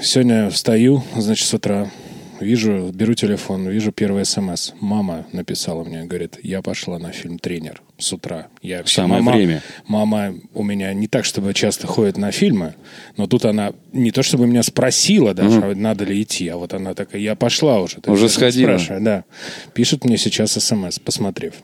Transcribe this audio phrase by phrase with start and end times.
[0.00, 1.90] Сегодня встаю, значит, с утра,
[2.38, 4.70] вижу, беру телефон, вижу первый смс.
[4.78, 8.46] Мама написала мне, говорит, я пошла на фильм «Тренер» с утра.
[8.62, 9.60] Я, Самое мама, время.
[9.88, 12.76] Мама у меня не так, чтобы часто ходит на фильмы,
[13.16, 16.74] но тут она не то, чтобы меня спросила даже, а надо ли идти, а вот
[16.74, 17.98] она такая, я пошла уже.
[18.06, 18.68] Уже сходила.
[18.68, 19.24] спрашиваю, да.
[19.74, 21.54] Пишет мне сейчас смс, посмотрев.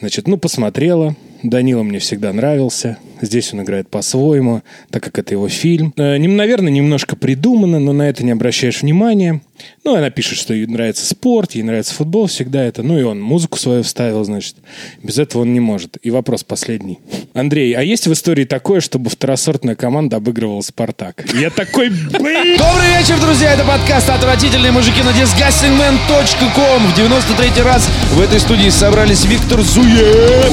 [0.00, 1.16] Значит, ну, посмотрела.
[1.42, 2.98] Данила мне всегда нравился.
[3.20, 5.92] Здесь он играет по-своему, так как это его фильм.
[5.96, 9.40] Э, наверное, немножко придумано, но на это не обращаешь внимания.
[9.84, 12.82] Ну, она пишет, что ей нравится спорт, ей нравится футбол, всегда это.
[12.82, 14.56] Ну, и он музыку свою вставил, значит.
[15.02, 15.96] Без этого он не может.
[16.02, 16.98] И вопрос последний.
[17.34, 21.24] Андрей, а есть в истории такое, чтобы второсортная команда обыгрывала «Спартак»?
[21.34, 22.56] Я такой, блин!
[22.58, 23.52] Добрый вечер, друзья!
[23.52, 26.86] Это подкаст «Отвратительные мужики» на disgustingman.com.
[26.86, 30.50] В 93 раз в этой студии собрались Виктор Зуев,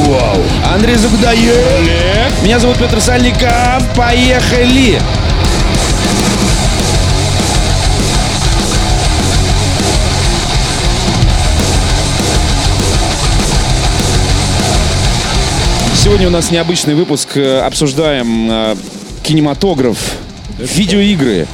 [0.66, 3.84] Андрей Загудаев, меня зовут Петр Сальников.
[3.96, 5.00] Поехали!
[16.04, 17.38] Сегодня у нас необычный выпуск.
[17.38, 18.76] Э, Обсуждаем э,
[19.24, 19.98] кинематограф,
[20.60, 21.48] видеоигры.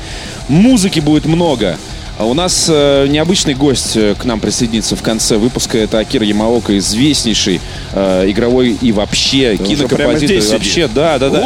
[0.47, 1.77] Музыки будет много.
[2.17, 5.77] А у нас э, необычный гость э, к нам присоединится в конце выпуска.
[5.77, 7.61] Это Акира Ямаока, известнейший
[7.93, 10.37] э, игровой и вообще прямо кинокомпозитор.
[10.41, 10.51] сидит.
[10.51, 11.41] Вообще, да, да, да.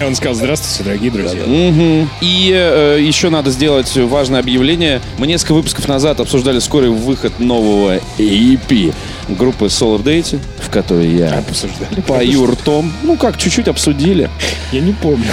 [0.04, 1.42] Он сказал, здравствуйте, дорогие друзья.
[1.46, 2.10] Мгм.
[2.20, 5.00] И э, еще надо сделать важное объявление.
[5.18, 8.92] Мы несколько выпусков назад обсуждали скорый выход нового EP
[9.28, 12.00] группы Solar Date, в которой я Обсуждали.
[12.06, 12.92] пою ртом.
[13.02, 14.30] Ну как, чуть-чуть обсудили.
[14.72, 15.26] Я не помню.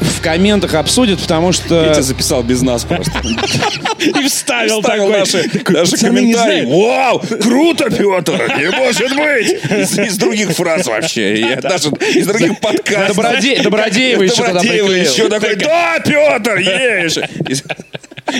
[0.00, 1.86] В комментах обсудят, потому что...
[1.88, 3.12] Петя записал без нас просто.
[3.98, 5.08] И вставил такой.
[5.18, 6.64] наши, такой, наши «Пацаны, не комментарии.
[6.66, 6.80] знаю».
[6.80, 10.08] Вау, круто, Петр, не может быть.
[10.08, 11.40] Из, других фраз вообще.
[11.40, 13.16] Я даже из других подкастов.
[13.16, 17.18] Доброде- Добродеева еще туда Добродеева еще такой, да, Петр, ешь.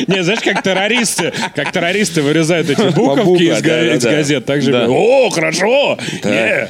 [0.06, 4.16] Не, знаешь, как террористы, как террористы вырезают эти буковки из, га- да, из да, да.
[4.16, 4.44] газет.
[4.46, 4.86] Так же Да.
[4.88, 6.68] о, хорошо, е».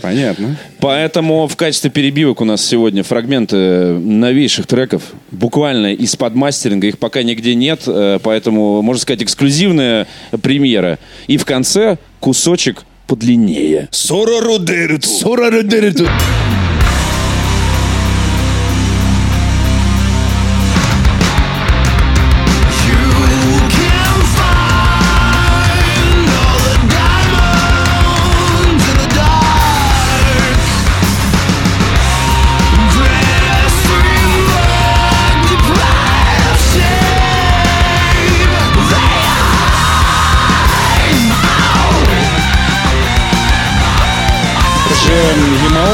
[0.00, 0.56] Понятно.
[0.80, 7.22] Поэтому в качестве перебивок у нас сегодня фрагменты новейших треков, буквально из-под мастеринга, их пока
[7.22, 10.06] нигде нет, э, поэтому, можно сказать, эксклюзивная
[10.42, 10.98] премьера.
[11.26, 13.88] И в конце кусочек подлиннее.
[13.90, 15.06] Сорорудериту.
[15.06, 16.08] Это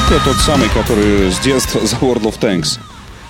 [0.09, 2.79] же Ямаока, тот самый, который с детства за World of Tanks.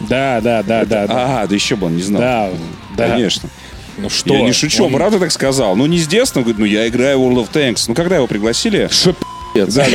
[0.00, 1.06] Да, да, да, да.
[1.06, 1.24] да.
[1.24, 2.20] Ага, да еще бы он не знал.
[2.20, 2.50] Да,
[2.96, 3.08] да.
[3.08, 3.48] Конечно.
[3.96, 4.34] Ну что?
[4.34, 5.74] Я не шучу, он правда так сказал.
[5.74, 7.84] Ну, не с детства, он говорит, ну, я играю World of Tanks.
[7.88, 8.88] Ну, когда его пригласили...
[8.92, 9.14] Шо
[9.54, 9.88] Да, да.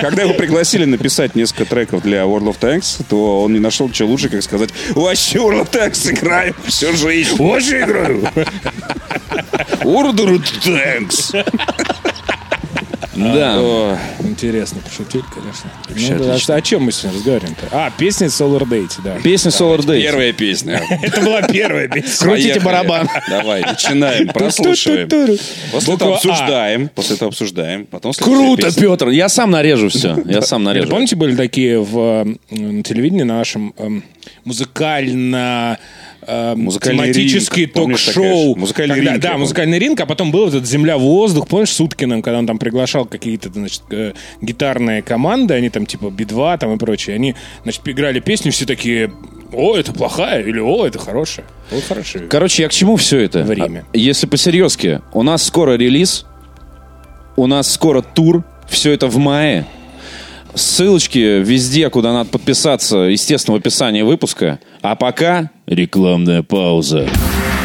[0.00, 4.08] Когда его пригласили написать несколько треков для World of Tanks, то он не нашел ничего
[4.10, 7.36] лучше, как сказать, вообще World of Tanks играю всю жизнь.
[7.38, 8.28] Очень играю.
[9.82, 12.11] World of Tanks.
[13.14, 13.56] Да.
[13.58, 15.70] О, Интересно, пошутили, конечно.
[15.88, 17.66] Вообще Ну, да, а о чем мы сегодня разговариваем-то?
[17.72, 19.16] А, песня Solar Date, да.
[19.22, 20.00] Песня Solar Date.
[20.02, 20.82] Первая песня.
[21.02, 22.26] Это была первая песня.
[22.26, 23.08] Крутите барабан.
[23.28, 25.08] Давай, начинаем, прослушиваем.
[25.72, 26.16] После этого А.
[26.16, 26.88] обсуждаем.
[26.88, 27.86] После этого обсуждаем.
[27.86, 28.70] Потом Круто.
[28.74, 29.08] Петр.
[29.08, 30.16] Я сам нарежу все.
[30.24, 30.88] Я сам Нет, нарежу.
[30.88, 34.04] Помните, были такие в, э, телевидении на нашем эм,
[34.44, 35.78] музыкально
[36.26, 36.54] э,
[37.66, 38.56] помнишь, ток-шоу.
[38.56, 42.38] Музыкальный Когда- ринг, Да, музыкальный ринг, а потом был этот «Земля-воздух», помнишь, с Уткиным, когда
[42.38, 47.16] он там приглашал какие-то, значит, э, гитарные команды, они там типа Би-2 там и прочее,
[47.16, 47.34] они,
[47.64, 49.12] значит, играли песню, все такие,
[49.52, 51.44] о, это плохая, или о, это хорошая.
[51.70, 52.26] Вот хорошая.
[52.28, 53.42] Короче, я к чему все это?
[53.42, 53.84] Время.
[53.92, 56.26] А, Если по-серьезки, у нас скоро релиз,
[57.36, 59.66] у нас скоро тур, все это в мае.
[60.54, 64.58] Ссылочки везде, куда надо подписаться, естественно, в описании выпуска.
[64.82, 67.08] А пока рекламная пауза.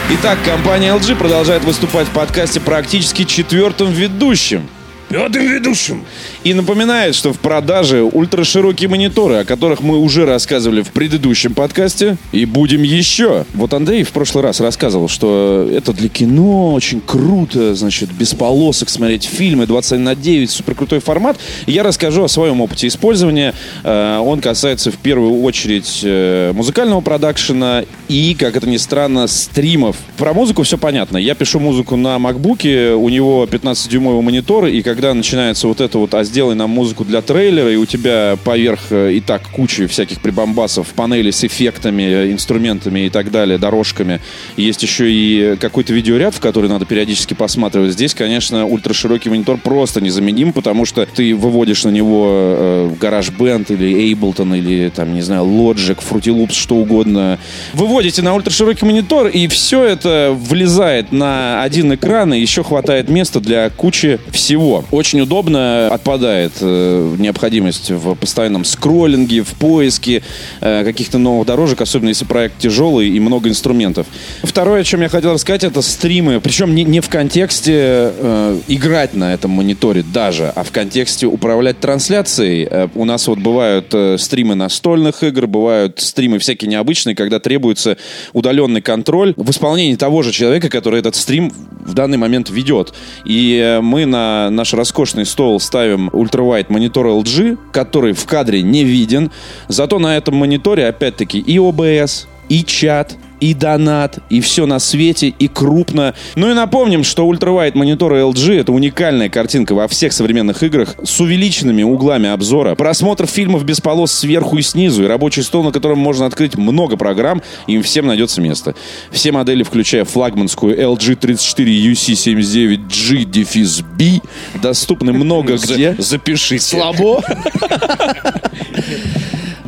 [0.10, 4.70] Итак, компания LG продолжает выступать в подкасте практически четвертым ведущим.
[5.10, 6.04] Пятым ведущим.
[6.44, 12.18] И напоминает, что в продаже ультраширокие мониторы, о которых мы уже рассказывали в предыдущем подкасте,
[12.34, 13.46] и будем еще.
[13.54, 18.90] Вот Андрей в прошлый раз рассказывал, что это для кино очень круто, значит, без полосок
[18.90, 21.38] смотреть фильмы 21 на 9, супер крутой формат.
[21.68, 23.54] Я расскажу о своем опыте использования.
[23.86, 29.96] Э, Он касается в первую очередь э, музыкального продакшена и, как это ни странно, стримов.
[30.18, 31.18] Про музыку все понятно.
[31.18, 36.00] Я пишу музыку на макбуке, у него 15-дюймовый монитор, и когда когда начинается вот это
[36.00, 39.86] вот, а сделай нам музыку для трейлера, и у тебя поверх э, и так кучи
[39.86, 44.22] всяких прибамбасов, панели с эффектами, э, инструментами и так далее, дорожками.
[44.56, 47.92] Есть еще и какой-то видеоряд, в который надо периодически посматривать.
[47.92, 54.12] Здесь, конечно, ультраширокий монитор просто незаменим, потому что ты выводишь на него э, GarageBand или
[54.12, 57.38] Ableton или, там, не знаю, Logic, Fruity Loops, что угодно.
[57.74, 63.40] Выводите на ультраширокий монитор, и все это влезает на один экран, и еще хватает места
[63.40, 64.86] для кучи всего.
[64.92, 70.24] Очень удобно, отпадает э, необходимость в постоянном скроллинге, в поиске
[70.62, 74.08] э, каких-то новых дорожек, особенно если проект тяжелый и много инструментов.
[74.44, 76.40] Второе, о чем я хотел рассказать, это стримы.
[76.40, 81.80] Причем не, не в контексте э, играть на этом мониторе даже, а в контексте управлять
[81.80, 82.68] трансляцией.
[82.70, 87.98] Э, у нас вот бывают э, стримы настольных игр, бывают стримы всякие необычные, когда требуется
[88.32, 91.52] удаленный контроль в исполнении того же человека, который этот стрим
[91.86, 92.94] в данный момент ведет.
[93.26, 98.84] И э, мы на наш роскошный стол ставим ультравайт монитор LG, который в кадре не
[98.86, 99.32] виден.
[99.68, 105.30] Зато на этом мониторе, опять-таки, и OBS, и чат, и донат, и все на свете,
[105.30, 106.14] и крупно.
[106.36, 111.20] Ну и напомним, что ультравайт мониторы LG это уникальная картинка во всех современных играх с
[111.20, 116.00] увеличенными углами обзора, просмотр фильмов без полос сверху и снизу, и рабочий стол, на котором
[116.00, 118.76] можно открыть много программ, им всем найдется место.
[119.12, 124.22] Все модели, включая флагманскую LG 34 UC79G-B,
[124.62, 125.96] доступны много где.
[125.98, 126.64] Запишите.
[126.64, 127.24] Слабо.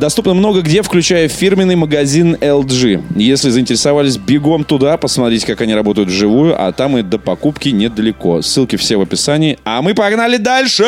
[0.00, 3.02] Доступно много где, включая фирменный магазин LG.
[3.16, 8.40] Если заинтересовались, бегом туда, посмотрите, как они работают вживую, а там и до покупки недалеко.
[8.40, 9.58] Ссылки все в описании.
[9.62, 10.84] А мы погнали дальше!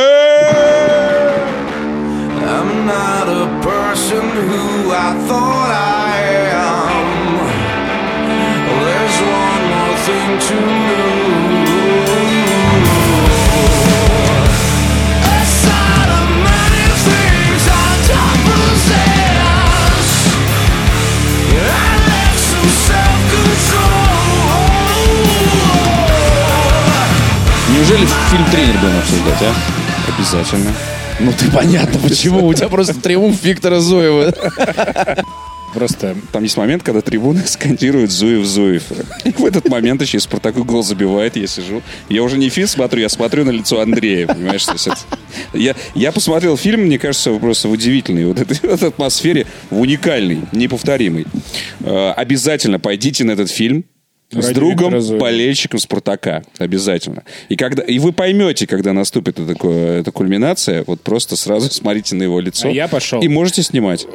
[2.45, 5.52] I'm not a person who I thought
[27.93, 29.55] Неужели фильм «Тренер» будем обсуждать, а?
[30.17, 30.73] Обязательно.
[31.21, 32.47] Ну ты понятно, почему.
[32.47, 34.33] У тебя просто триумф Виктора Зуева.
[35.75, 38.85] Просто Там есть момент, когда трибуны скандируют Зуев Зуев.
[39.25, 41.83] И в этот момент еще и Спартаку гол забивает, я сижу.
[42.09, 44.65] Я уже не фильм смотрю, я смотрю на лицо Андрея, понимаешь?
[44.65, 44.99] То есть это-
[45.53, 50.41] я, я посмотрел фильм, мне кажется, просто в удивительной вот этой, вот атмосфере, в уникальной,
[50.53, 51.27] неповторимой.
[51.81, 53.85] Э, обязательно пойдите на этот фильм.
[54.41, 56.43] С другом, болельщиком Спартака.
[56.59, 57.23] Обязательно.
[57.49, 62.15] И, когда, и вы поймете, когда наступит эта, ку- эта кульминация, вот просто сразу смотрите
[62.17, 62.69] на его лицо.
[62.69, 63.21] А я пошел.
[63.21, 64.07] И можете снимать.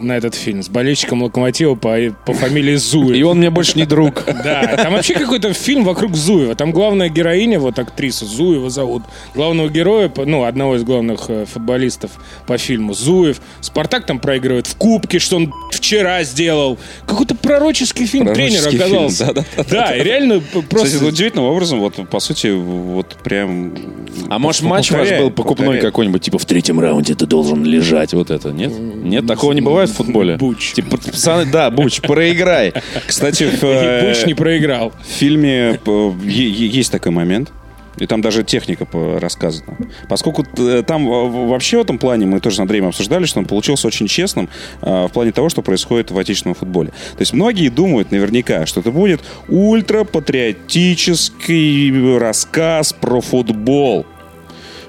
[0.00, 3.16] На этот фильм с болельщиком Локомотива по, по фамилии Зуев.
[3.16, 4.24] И он мне больше не друг.
[4.40, 6.54] Да, там вообще какой-то фильм вокруг Зуева.
[6.54, 9.02] Там главная героиня, вот актриса Зуева зовут.
[9.34, 12.12] Главного героя, ну, одного из главных э, футболистов
[12.46, 13.40] по фильму Зуев.
[13.60, 16.78] Спартак там проигрывает в кубке, что он вчера сделал.
[17.06, 19.26] Какой-то пророческий фильм Пророческий тренер фильм, оказался.
[19.26, 19.64] да-да-да.
[19.70, 20.88] Да, и реально просто...
[20.88, 23.74] Кстати, удивительным образом, вот, по сути, вот прям...
[24.30, 28.14] А может, матч у вас был покупной какой-нибудь, типа в третьем раунде ты должен лежать,
[28.14, 28.72] вот это, нет?
[28.78, 30.36] Нет, такого не бывает в футболе?
[30.36, 30.72] Буч.
[30.72, 32.72] Типа, пацаны, да, Буч, проиграй.
[33.06, 34.92] Кстати, в, э, Буч не проиграл.
[35.02, 37.52] в фильме э, есть такой момент.
[38.00, 38.86] И там даже техника
[39.20, 39.76] рассказана.
[40.08, 41.06] Поскольку э, там
[41.48, 44.48] вообще в этом плане, мы тоже с Андреем обсуждали, что он получился очень честным
[44.80, 46.90] э, в плане того, что происходит в отечественном футболе.
[46.90, 54.04] То есть многие думают наверняка, что это будет ультрапатриотический рассказ про футбол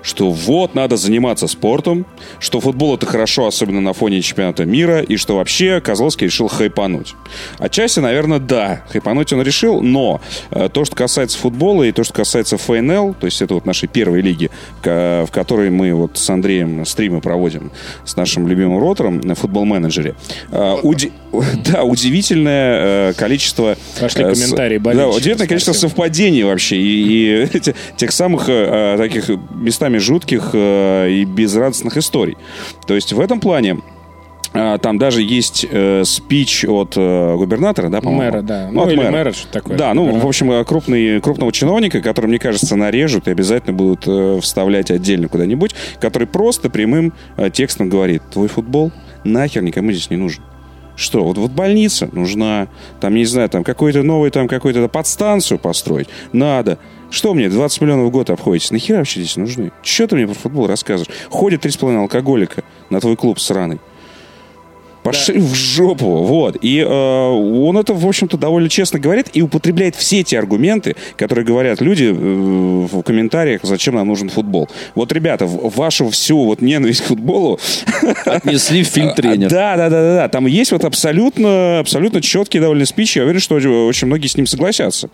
[0.02, 2.06] что вот надо заниматься спортом,
[2.40, 7.16] что футбол это хорошо, особенно на фоне чемпионата мира, и что вообще Козловский решил хайпануть.
[7.58, 12.14] Отчасти, наверное, да, хайпануть он решил, но э, то, что касается футбола и то, что
[12.14, 14.50] касается ФНЛ, то есть это вот нашей первой лиги,
[14.84, 17.72] в которой мы вот с Андреем стримы проводим
[18.06, 20.16] с нашим любимым ротором на футбол-менеджере,
[20.52, 21.12] э, уди-
[21.66, 23.78] да, удивительное э, количество...
[24.00, 27.62] Пошли э, комментарии Да, болельщиков, удивительное количество совпадений вообще и, и
[27.98, 32.38] тех самых э, э, таких местами жутких э, и безрадостных историй.
[32.88, 33.78] То есть в этом плане
[34.54, 38.22] э, там даже есть э, спич от э, губернатора, да, по-моему?
[38.22, 38.70] Мэра, да.
[38.72, 39.12] Ну, от или мэра.
[39.12, 39.78] мэра, что такое.
[39.78, 40.20] Да, ну, Мэра.
[40.20, 44.92] в общем, э, крупный, крупного чиновника, который, мне кажется, нарежут и обязательно будут э, вставлять
[44.92, 48.92] отдельно куда-нибудь, который просто прямым э, текстом говорит, твой футбол
[49.24, 50.44] нахер никому здесь не нужен.
[50.96, 52.68] Что, вот, вот больница нужна,
[53.00, 56.78] там, не знаю, там какой-то новый, там, какую-то подстанцию построить, надо.
[57.12, 58.72] Что мне, 20 миллионов в год обходитесь?
[58.72, 59.74] Нахера вообще здесь нужны?
[59.84, 61.14] Что ты мне про футбол рассказываешь?
[61.30, 63.82] Ходит 3,5 алкоголика на твой клуб сраный.
[65.04, 66.24] Пошли в жопу.
[66.24, 66.58] Вот.
[66.62, 71.46] И э, он это, в общем-то, довольно честно говорит и употребляет все те аргументы, которые
[71.46, 74.70] говорят люди э, в комментариях, зачем нам нужен футбол.
[74.96, 77.60] Вот, ребята, вашу всю вот ненависть к футболу
[78.26, 79.50] Отнесли в фильм «Тренер».
[79.50, 80.28] Да, да, да, да, да.
[80.30, 83.16] Там есть вот абсолютно, абсолютно четкий довольно спич.
[83.18, 85.10] Я уверен, что очень многие с ним согласятся.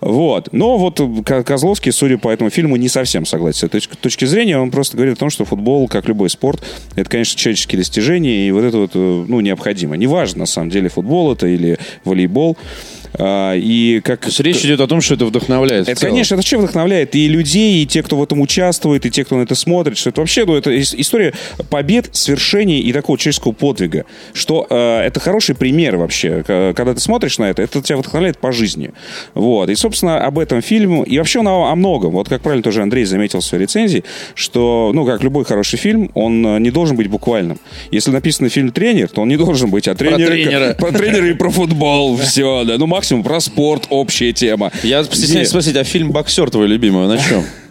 [0.00, 0.48] Вот.
[0.52, 4.24] Но вот Ко- Козловский, судя по этому фильму, не совсем согласен с этой точки- точки
[4.24, 4.58] зрения.
[4.58, 6.62] Он просто говорит о том, что футбол, как любой спорт,
[6.96, 9.96] это, конечно, человеческие достижения, и вот это вот, э, ну, необходимо.
[9.96, 12.56] Неважно, на самом деле, футбол это или волейбол.
[13.18, 14.20] А, И как...
[14.20, 15.88] То есть речь идет о том, что это вдохновляет.
[15.88, 19.26] Это, конечно, это вообще вдохновляет и людей, и тех, кто в этом участвует, и тех,
[19.26, 21.32] кто на это смотрит, что это вообще, ну, это ис- история
[21.70, 27.38] побед, свершений и такого человеческого подвига, что э, это хороший пример вообще, когда ты смотришь
[27.38, 28.92] на это, это тебя вдохновляет по жизни.
[29.34, 32.12] Вот, и, собственно, об этом фильм, и вообще он о, о многом.
[32.12, 36.10] Вот, как правильно тоже Андрей заметил в своей рецензии, что, ну, как любой хороший фильм,
[36.14, 37.58] он э, не должен быть буквальным.
[37.90, 40.26] Если написано фильм «Тренер», то он не должен быть о тренере.
[40.26, 40.74] тренера.
[40.78, 42.78] Про тренера и про футбол, все, да.
[42.78, 44.70] Ну, максимум про спорт, общая тема.
[44.82, 47.46] Я стесняюсь спросить, а фильм «Боксер» твой любимый, о чем?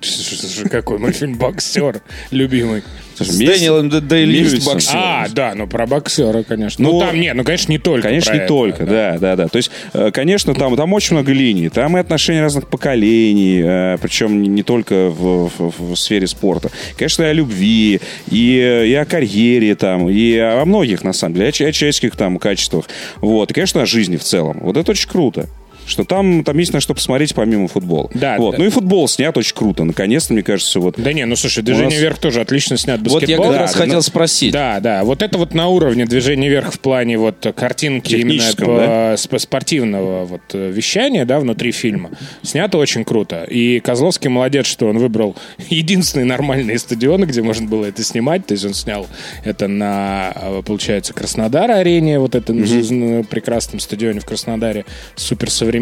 [0.00, 2.00] Слушай, Какой мой фильм «Боксер»
[2.30, 2.82] любимый.
[3.18, 4.78] С месть- Дэниелом Дэ- Дэй Льюисом.
[4.92, 6.84] А, да, ну про боксера, конечно.
[6.84, 8.08] Ну, Ну, там, нет, ну, конечно, не только.
[8.08, 9.48] Конечно, про не это, только, да, да, да.
[9.48, 11.70] То есть, э, конечно, там, там очень много линий.
[11.70, 16.70] Там и отношения разных поколений, э, причем не, только в, в- в сфере спорта.
[16.98, 18.00] Конечно, и о любви,
[18.30, 22.38] и, и о карьере там, и о многих, на самом деле, о, о человеческих там
[22.38, 22.84] качествах.
[23.22, 23.50] Вот.
[23.50, 24.58] И, конечно, о жизни в целом.
[24.60, 25.48] Вот это очень круто.
[25.86, 28.10] Что там, там есть на что посмотреть помимо футбола.
[28.12, 28.52] Да, вот.
[28.52, 28.58] да.
[28.58, 29.84] Ну и футбол снят очень круто.
[29.84, 33.22] Наконец-то, мне кажется, вот Да не, ну слушай, «Движение нас- вверх» тоже отлично снят Вот
[33.22, 33.46] я баскетбол.
[33.52, 34.52] как раз Да, хотел ну, спросить.
[34.52, 38.76] Да, да, вот это вот на уровне движения вверх в плане вот картинки именно по-
[38.78, 39.16] да?
[39.38, 42.10] спортивного вот э, вещания, да, внутри фильма.
[42.42, 43.44] Снято очень круто.
[43.44, 45.36] И Козловский молодец, что он выбрал
[45.70, 48.44] единственные нормальные стадионы, где можно было это снимать.
[48.46, 49.06] То есть он снял
[49.44, 55.75] это на, э, получается, Краснодар-арене, вот этом м, прекрасном стадионе в Краснодаре, суперсовременном.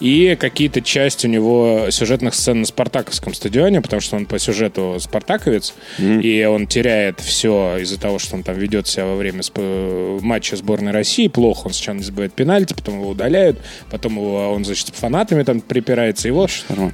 [0.00, 4.96] И какие-то части у него сюжетных сцен на Спартаковском стадионе, потому что он по сюжету
[5.00, 9.42] спартаковец, и он теряет все из-за того, что он там ведет себя во время
[10.22, 11.66] матча сборной России плохо.
[11.68, 13.58] Он сначала не забивает пенальти, потом его удаляют,
[13.90, 16.28] потом его, он, значит, фанатами там припирается.
[16.28, 16.46] Его,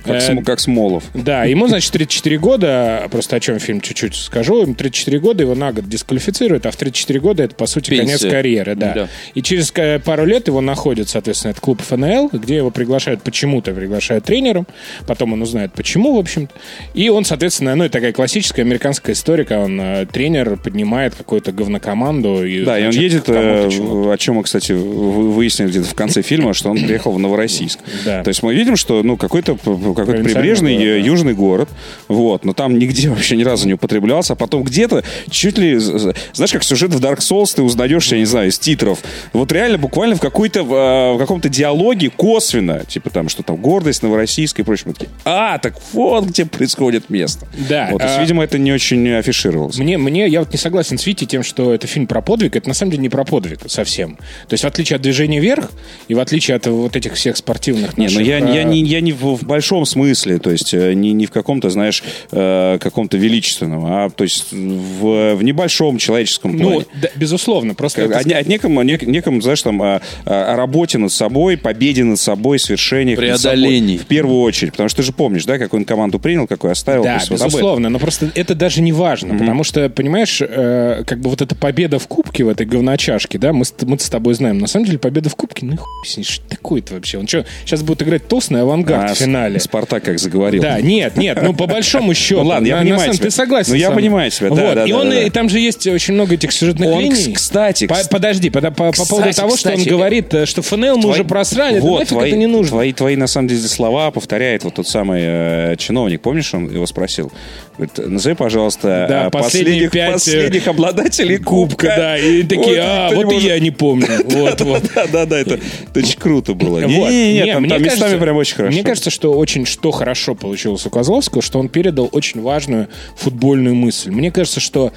[0.04, 1.04] как, э, как Смолов.
[1.14, 5.54] да, ему, значит, 34 года, просто о чем фильм чуть-чуть скажу, ему 34 года, его
[5.54, 8.18] на год дисквалифицируют, а в 34 года это, по сути, Пенсия.
[8.18, 8.92] конец карьеры, да.
[8.94, 9.08] Да.
[9.34, 11.80] И через ка- пару лет его находит, соответственно, этот клуб
[12.18, 14.66] ФНЛ, где его приглашают, почему-то приглашают тренером,
[15.06, 16.52] потом он узнает, почему, в общем-то.
[16.94, 21.52] И он, соответственно, ну, это такая классическая американская история, когда он, э, тренер, поднимает какую-то
[21.52, 22.44] говнокоманду.
[22.44, 23.68] И, Да, и он значит, едет, э,
[24.12, 27.78] о чем мы, кстати, вы- выяснили где-то в конце фильма, что он приехал в Новороссийск.
[28.04, 28.22] Да.
[28.22, 31.06] То есть мы видим, что ну, какой-то, Провинциальный прибрежный город, э, да.
[31.06, 31.68] южный город,
[32.08, 36.52] вот, но там нигде вообще ни разу не употреблялся, а потом где-то чуть ли, знаешь,
[36.52, 38.98] как сюжет в Dark Souls ты узнаешь, я не знаю, из титров.
[39.32, 44.64] Вот реально буквально в какой-то, в каком-то диалоге косвенно, типа там, что там, гордость новороссийская
[44.64, 44.84] и прочее.
[44.88, 47.46] Мы такие, а, так вот где происходит место.
[47.68, 49.78] Да, Вот, то есть, а- видимо, это не очень афишировалось.
[49.78, 52.56] Мне, мне, я вот не согласен с Витей тем, что это фильм про подвиг.
[52.56, 54.16] Это на самом деле не про подвиг совсем.
[54.48, 55.70] То есть в отличие от движения вверх
[56.08, 58.82] и в отличие от вот этих всех спортивных Не, ну наших, я, а, я, не,
[58.84, 62.78] я не в, в большом смысле, то есть э, не, не в каком-то, знаешь, э,
[62.80, 66.84] каком-то величественном, а то есть в, в небольшом человеческом Ну, плане.
[67.00, 70.00] да, безусловно, просто Как- это о, не- о неком, о нек- неком, знаешь, там, о,
[70.24, 73.96] о работе над собой, победе над собой, свершениях над собой.
[73.98, 74.72] В первую очередь.
[74.72, 77.04] Потому что ты же помнишь, да, какую он команду принял, какую оставил.
[77.04, 81.20] Да, есть вот безусловно, но просто это даже не важно, потому что, понимаешь, э, как
[81.20, 84.34] бы вот эта победа в Кубке, в этой говночашке, да, мы, с- мы с тобой
[84.34, 87.18] знаем, на самом деле победа в Кубке, ну и хуй с ней, что такое-то вообще?
[87.18, 89.58] Он что, сейчас будет играть Тосный авангард А, в финале?
[89.60, 90.62] Спартак как заговорил.
[90.62, 92.42] Да, нет, нет, ну по большому счету.
[92.42, 93.24] Ну, ладно, я на- на понимаю самом- тебя.
[93.26, 93.70] Ты согласен?
[93.72, 95.30] Ну, я понимаю тебя, да, Вот, да, И да, он, да, и да.
[95.30, 97.32] там же есть очень много этих сюжетных Он, линий.
[97.34, 100.62] кстати, По- подожди, по, по- по Кстати, поводу того, что он кстати, говорит, э, что
[100.62, 102.70] ФНЛ мы уже просрали, вот, нафиг твои, это не нужно.
[102.70, 106.20] Твои, твои, на самом деле, слова повторяет вот тот самый э, чиновник.
[106.20, 107.32] Помнишь, он его спросил?
[107.76, 111.94] Говорит, назови, пожалуйста, Да, э, последние последних, пять, э, последних обладателей кубка.
[111.96, 114.06] Да, и такие, а, ты не вот и можешь- я не помню.
[114.28, 114.82] Вот, вот.
[114.94, 115.58] Да, да, да, это,
[115.94, 116.80] очень круто было.
[116.80, 117.10] Вот.
[117.10, 118.72] Не-не-не, там, местами прям очень хорошо.
[118.72, 123.74] Мне кажется, что очень что хорошо получилось у Козловского, что он передал очень важную футбольную
[123.74, 124.10] мысль.
[124.10, 124.92] Мне кажется, что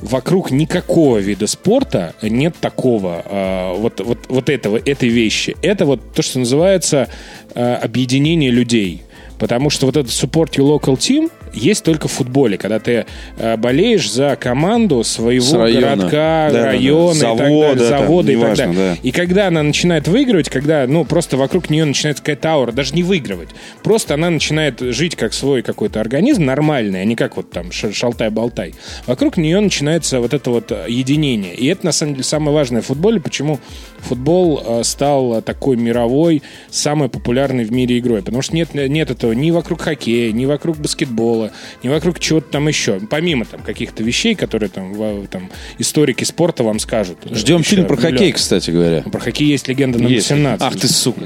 [0.00, 5.56] вокруг никакого вида спорта нет такого э, вот, вот, вот этого, этой вещи.
[5.62, 7.08] Это вот то, что называется
[7.54, 9.02] э, объединение людей.
[9.38, 13.56] Потому что вот этот support your local team, есть только в футболе, когда ты э,
[13.56, 15.80] болеешь за команду своего С района.
[15.96, 16.64] городка, Да-да-да.
[16.66, 18.74] района и так Завода далее, там, завода и так далее.
[18.76, 18.96] да.
[19.02, 23.02] И когда она начинает выигрывать, когда, ну, просто вокруг нее начинается какая-то аура, даже не
[23.02, 23.50] выигрывать,
[23.82, 28.74] просто она начинает жить как свой какой-то организм нормальный, а не как вот там шалтай-болтай.
[29.06, 31.54] Вокруг нее начинается вот это вот э, единение.
[31.54, 33.58] И это, на самом деле, самое важное в футболе, почему
[34.00, 38.20] футбол э, стал такой мировой, самой популярной в мире игрой.
[38.22, 41.37] Потому что нет, нет этого ни вокруг хоккея, ни вокруг баскетбола,
[41.82, 43.00] ни вокруг чего-то там еще.
[43.10, 47.18] Помимо там каких-то вещей, которые там, там историки спорта вам скажут.
[47.30, 48.12] Ждем фильм про миллион.
[48.12, 49.02] хоккей, кстати говоря.
[49.02, 50.28] Про хоккей есть легенда номер Есть.
[50.28, 50.62] 17.
[50.66, 51.20] Ах ты, сука.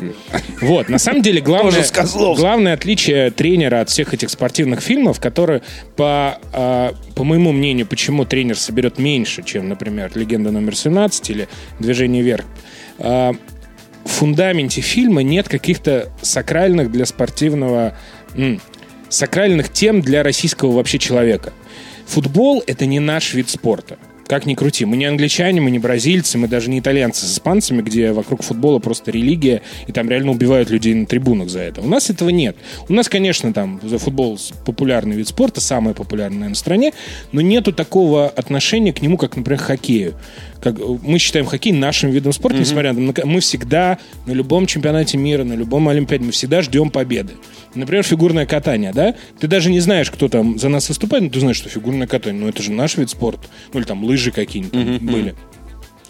[0.60, 1.84] Вот, на самом деле, главное,
[2.36, 5.62] главное отличие тренера от всех этих спортивных фильмов, которые,
[5.96, 11.48] по, а, по моему мнению, почему тренер соберет меньше, чем, например, «Легенда номер 17» или
[11.78, 12.44] «Движение вверх»,
[12.98, 13.34] а,
[14.04, 17.96] в фундаменте фильма нет каких-то сакральных для спортивного...
[19.12, 21.52] сакральных тем для российского вообще человека.
[22.06, 23.98] Футбол— это не наш вид спорта.
[24.26, 24.86] Как ни крути.
[24.86, 28.78] Мы не англичане, мы не бразильцы, мы даже не итальянцы с испанцами, где вокруг футбола
[28.78, 31.82] просто религия, и там реально убивают людей на трибунах за это.
[31.82, 32.56] У нас этого нет.
[32.88, 36.94] У нас, конечно, там футбол популярный вид спорта, самый популярный, наверное, в стране,
[37.32, 40.14] но нету такого отношения к нему, как, например, к хоккею.
[40.62, 43.12] Как, мы считаем хоккей нашим видом спорта, несмотря на...
[43.24, 47.32] Мы всегда на любом чемпионате мира, на любом Олимпиаде, мы всегда ждем победы.
[47.74, 49.16] Например, фигурное катание, да?
[49.40, 52.40] Ты даже не знаешь, кто там за нас выступает, но ты знаешь, что фигурное катание,
[52.42, 53.48] ну это же наш вид спорта.
[53.72, 55.34] Ну или там лыжи какие-нибудь там были.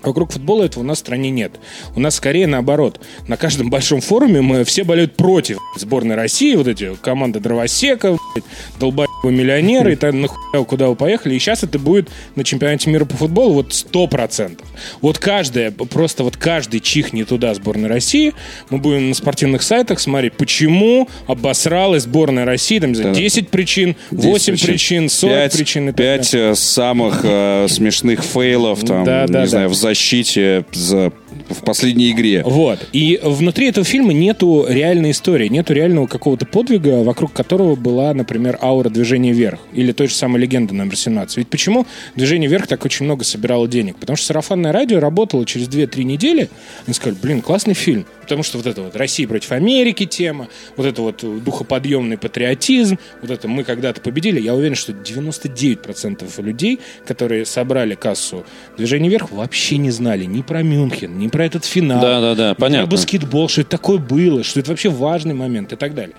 [0.02, 1.52] Вокруг футбола этого у нас в стране нет.
[1.94, 3.00] У нас скорее наоборот.
[3.28, 8.44] На каждом большом форуме мы все болеют против сборной России, вот эти команды дровосеков, блядь,
[8.78, 11.34] долбоебы миллионеры, и там нахуя куда вы поехали.
[11.34, 14.66] И сейчас это будет на чемпионате мира по футболу вот сто процентов.
[15.00, 18.34] Вот каждая, просто вот каждый чихнет туда сборной России.
[18.70, 22.78] Мы будем на спортивных сайтах смотреть, почему обосралась сборная России.
[22.78, 26.50] Там, не знаю, 10 причин, 8 причин, 40 Пять- причин и так далее.
[26.50, 31.10] Э, самых э, смешных фейлов, там, Да, не да, знаю, в защите за-
[31.48, 32.42] в последней игре.
[32.44, 32.78] Вот.
[32.92, 38.58] И внутри этого фильма нету реальной истории, нету реального какого-то подвига, вокруг которого была, например,
[38.60, 39.60] аура движения вверх.
[39.72, 41.36] Или той же самой легенды номер 17.
[41.36, 41.86] Ведь почему
[42.16, 43.96] движение вверх так очень много собирало денег?
[43.96, 46.48] Потому что сарафанное радио работало через 2-3 недели.
[46.86, 48.06] Они сказали, блин, классный фильм.
[48.20, 53.30] Потому что вот это вот Россия против Америки тема, вот это вот духоподъемный патриотизм, вот
[53.30, 54.40] это мы когда-то победили.
[54.40, 58.44] Я уверен, что 99% людей, которые собрали кассу
[58.76, 62.00] движения вверх, вообще не знали ни про Мюнхен, ни про этот финал.
[62.00, 62.86] Да-да-да, ни понятно.
[62.86, 66.14] Про баскетбол, что это такое было, что это вообще важный момент и так далее.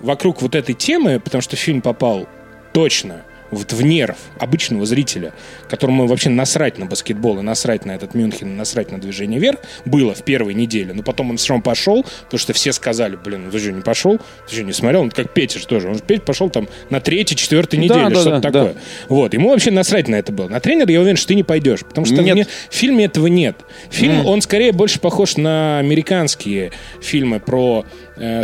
[0.00, 2.28] Вокруг вот этой темы, потому что фильм попал
[2.72, 5.32] точно вот в нерв обычного зрителя,
[5.68, 9.58] которому вообще насрать на баскетбол и насрать на этот Мюнхен, и насрать на движение вверх,
[9.84, 10.92] было в первой неделе.
[10.92, 13.82] Но потом он все равно пошел, потому что все сказали, блин, ну ты что, не
[13.82, 14.18] пошел?
[14.48, 15.02] Ты что, не смотрел?
[15.02, 15.88] Он как Петя же тоже.
[15.88, 18.74] Он же Петя пошел там на третьей, четвертой неделе, да, что-то да, такое.
[19.08, 19.34] Вот.
[19.34, 20.48] Ему вообще насрать на это было.
[20.48, 22.34] На тренера я уверен, что ты не пойдешь, потому что Нет.
[22.34, 23.56] мне- в фильме этого нет.
[23.90, 27.84] Фильм, он скорее больше похож на американские фильмы про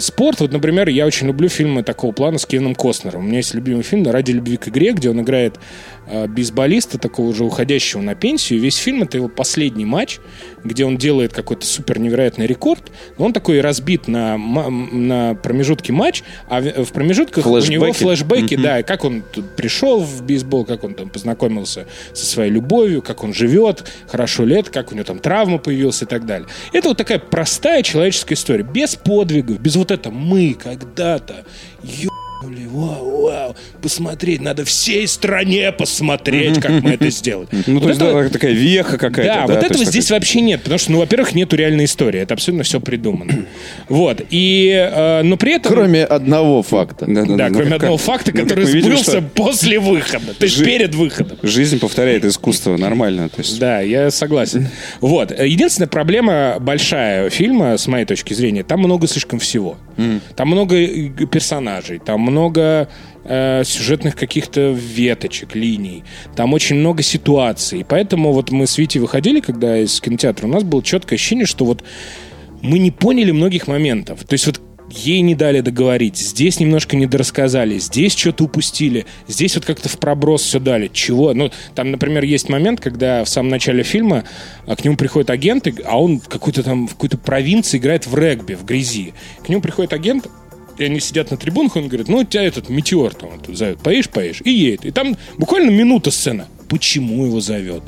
[0.01, 0.41] спорт.
[0.41, 3.21] Вот, например, я очень люблю фильмы такого плана с Кевином Костнером.
[3.21, 5.59] У меня есть любимый фильм «Ради любви к игре», где он играет э,
[6.29, 8.61] бейсболиста, такого уже уходящего на пенсию.
[8.61, 10.19] Весь фильм— это его последний матч,
[10.65, 12.91] где он делает какой-то супер невероятный рекорд.
[13.19, 18.03] Он такой разбит на, на промежутке матч, а в промежутках у него Флэшбэки.
[18.03, 22.51] флешбеки, да, и как он тут пришел в бейсбол, как он там познакомился со своей
[22.51, 26.49] любовью, как он живет, хорошо лет, как у него там травма появилась и так далее.
[26.73, 31.45] Это вот такая простая человеческая история, без подвигов, без вот это «мы когда-то»,
[32.49, 37.49] «Ё**ли, вау, вау, посмотреть, надо всей стране посмотреть, как мы это сделали.
[37.67, 39.33] Ну, Вот то есть, да, такая веха какая-то.
[39.35, 41.85] да, да, вот то этого есть здесь вообще нет, потому что, ну, во-первых, нету реальной
[41.87, 43.47] истории, это абсолютно все придумано.
[43.89, 45.73] Вот, и, э, но при этом...
[45.73, 47.07] Кроме одного факта.
[47.07, 50.65] Да, ну, кроме как- одного факта, ну, который сбылся что после выхода, то есть Жи-
[50.65, 51.39] перед выходом.
[51.43, 53.29] Жизнь повторяет искусство нормально.
[53.29, 54.69] То есть, Да, я согласен.
[55.01, 55.31] Вот.
[55.39, 59.77] Единственная проблема большая фильма, с моей точки зрения, там много слишком всего.
[60.35, 60.77] Там много
[61.31, 62.34] персонажей, там много
[63.25, 66.05] э, сюжетных каких-то веточек, линий.
[66.37, 67.85] Там очень много ситуаций.
[67.89, 71.65] Поэтому вот мы с Витей выходили, когда из кинотеатра, у нас было четкое ощущение, что
[71.65, 71.85] вот
[72.63, 74.25] мы не поняли многих моментов.
[74.25, 79.55] То есть вот ей не дали договорить, здесь немножко не дорассказали, здесь что-то упустили, здесь
[79.57, 80.89] вот как-то в проброс все дали.
[80.93, 81.33] Чего?
[81.35, 84.25] Ну, там, например, есть момент, когда в самом начале фильма
[84.67, 88.15] а, к нему приходит агент, и- а он какой-то там в какой-то провинции играет в
[88.17, 89.15] регби, в грязи.
[89.45, 90.29] К нему приходит агент,
[90.79, 93.79] и они сидят на трибунах, он говорит, ну, у тебя этот метеор там вот зовет,
[93.81, 94.85] поешь, поешь, и едет.
[94.85, 96.49] И там буквально минута сцена.
[96.69, 97.83] Почему его зовет?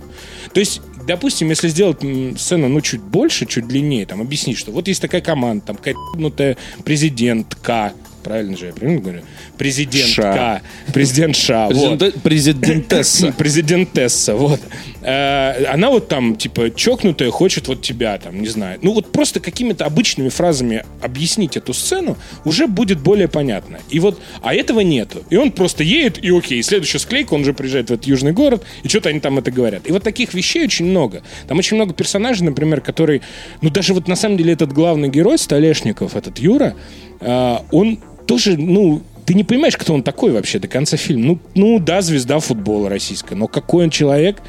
[0.53, 1.99] То есть, допустим, если сделать
[2.39, 6.01] сцену, ну, чуть больше, чуть длиннее, там, объяснить, что вот есть такая команда, там, какая-то
[6.15, 7.93] ебнутая президент К,
[8.27, 9.21] правильно же я примерно говорю?
[9.57, 10.63] Президентка.
[10.93, 11.69] Президент Ша.
[11.69, 11.99] вот.
[12.01, 13.33] Президент- Президентесса.
[13.39, 14.61] Президентесса, вот.
[15.03, 18.81] Э, Она вот там, типа, чокнутая, хочет вот тебя, там, не знаю.
[18.83, 23.79] Ну, вот просто какими-то обычными фразами объяснить эту сцену уже будет более понятно.
[23.91, 25.23] И вот, а этого нету.
[25.31, 28.65] И он просто едет, и окей, следующая склейка, он уже приезжает в этот южный город,
[28.83, 29.89] и что-то они там это говорят.
[29.89, 31.23] И вот таких вещей очень много.
[31.47, 33.23] Там очень много персонажей, например, который,
[33.63, 36.75] ну, даже вот на самом деле этот главный герой Столешников, этот Юра,
[37.21, 41.25] э, он тоже, ну, ты не понимаешь, кто он такой вообще до конца фильма.
[41.25, 44.43] Ну, ну да, звезда футбола российская, но какой он человек,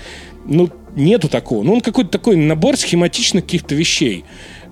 [0.46, 1.64] ну, нету такого.
[1.64, 4.26] Ну, он какой-то такой набор схематичных каких-то вещей.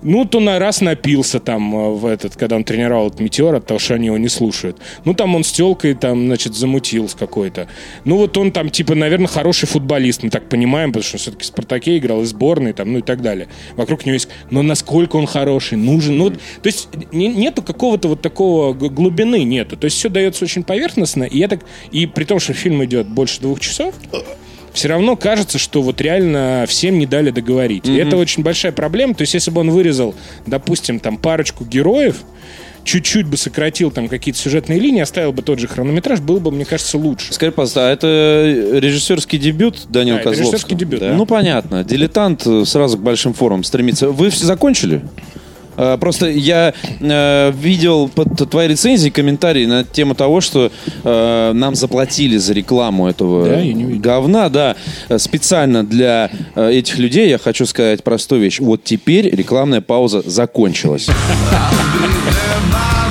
[0.06, 3.66] Ну, то на раз напился там э, в этот, когда он тренировал этот метеор, от
[3.66, 4.78] того, что они его не слушают.
[5.04, 7.66] Ну, там он с телкой там, значит, замутил с какой-то.
[8.04, 11.42] Ну, вот он там, типа, наверное, хороший футболист, мы так понимаем, потому что он все-таки
[11.42, 13.48] в «Спартаке» играл, и сборной, там, ну и так далее.
[13.74, 14.28] Вокруг него есть...
[14.48, 16.16] Но насколько он хороший, нужен...
[16.16, 19.76] Ну, то есть не- нету какого-то вот такого глубины, нету.
[19.76, 21.62] То есть все дается очень поверхностно, и я так...
[21.90, 23.92] И при том, что фильм идет больше двух часов,
[24.76, 27.88] все равно кажется, что вот реально всем не дали договорить.
[27.88, 29.14] И это очень большая проблема.
[29.14, 30.14] То есть, если бы он вырезал,
[30.46, 32.16] допустим, там парочку героев,
[32.84, 36.64] чуть-чуть бы сократил там какие-то сюжетные линии, оставил бы тот же хронометраж, было бы, мне
[36.64, 37.32] кажется, лучше.
[37.34, 40.42] Скажи, пожалуйста, а это режиссерский дебют Данила Да, Козловского?
[40.52, 41.12] режиссерский дебют, да.
[41.14, 41.82] Ну, понятно.
[41.82, 44.10] Дилетант э, сразу к большим форумам стремится.
[44.10, 45.02] Вы все закончили?
[45.76, 50.70] Э, Просто я э, видел под твоей рецензией комментарии на тему того, что
[51.04, 54.00] э, нам заплатили за рекламу этого Да, я не видел.
[54.00, 54.76] говна, да,
[55.08, 58.60] Э, специально для э, этих людей я хочу сказать простую вещь.
[58.60, 61.06] Вот теперь рекламная пауза закончилась.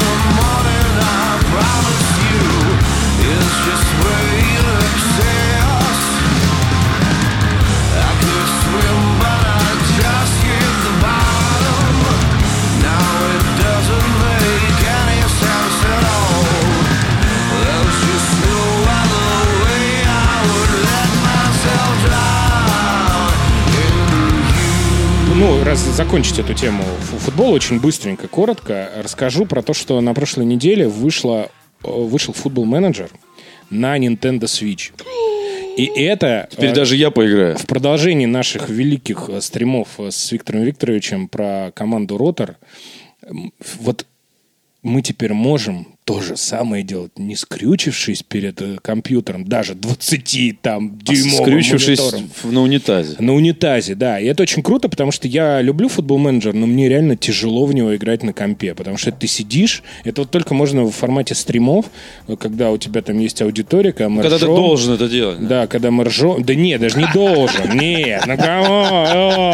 [25.95, 30.89] закончить эту тему фу- футбола очень быстренько, коротко, расскажу про то, что на прошлой неделе
[30.89, 31.49] вышло,
[31.83, 33.09] э, вышел футбол-менеджер
[33.69, 34.91] на Nintendo Switch.
[35.77, 36.49] И это...
[36.51, 37.57] Теперь э, даже я поиграю.
[37.57, 42.57] В продолжении наших великих э, стримов с Виктором Викторовичем про команду Ротор,
[43.79, 44.05] вот
[44.83, 50.99] мы теперь можем то же самое делать, не скрючившись перед э, компьютером, даже 20 там
[50.99, 52.29] дюймовым Скрючившись монитором.
[52.43, 53.15] на унитазе.
[53.19, 54.19] На унитазе, да.
[54.19, 57.73] И это очень круто, потому что я люблю футбол менеджер, но мне реально тяжело в
[57.73, 58.75] него играть на компе.
[58.75, 61.87] Потому что ты сидишь, это вот только можно в формате стримов,
[62.39, 64.55] когда у тебя там есть аудитория, когда мы Когда ты ржем.
[64.55, 65.47] должен это делать.
[65.47, 66.43] Да, когда мы ржем.
[66.43, 67.75] Да нет, даже не должен.
[67.79, 68.83] Нет, ну кого?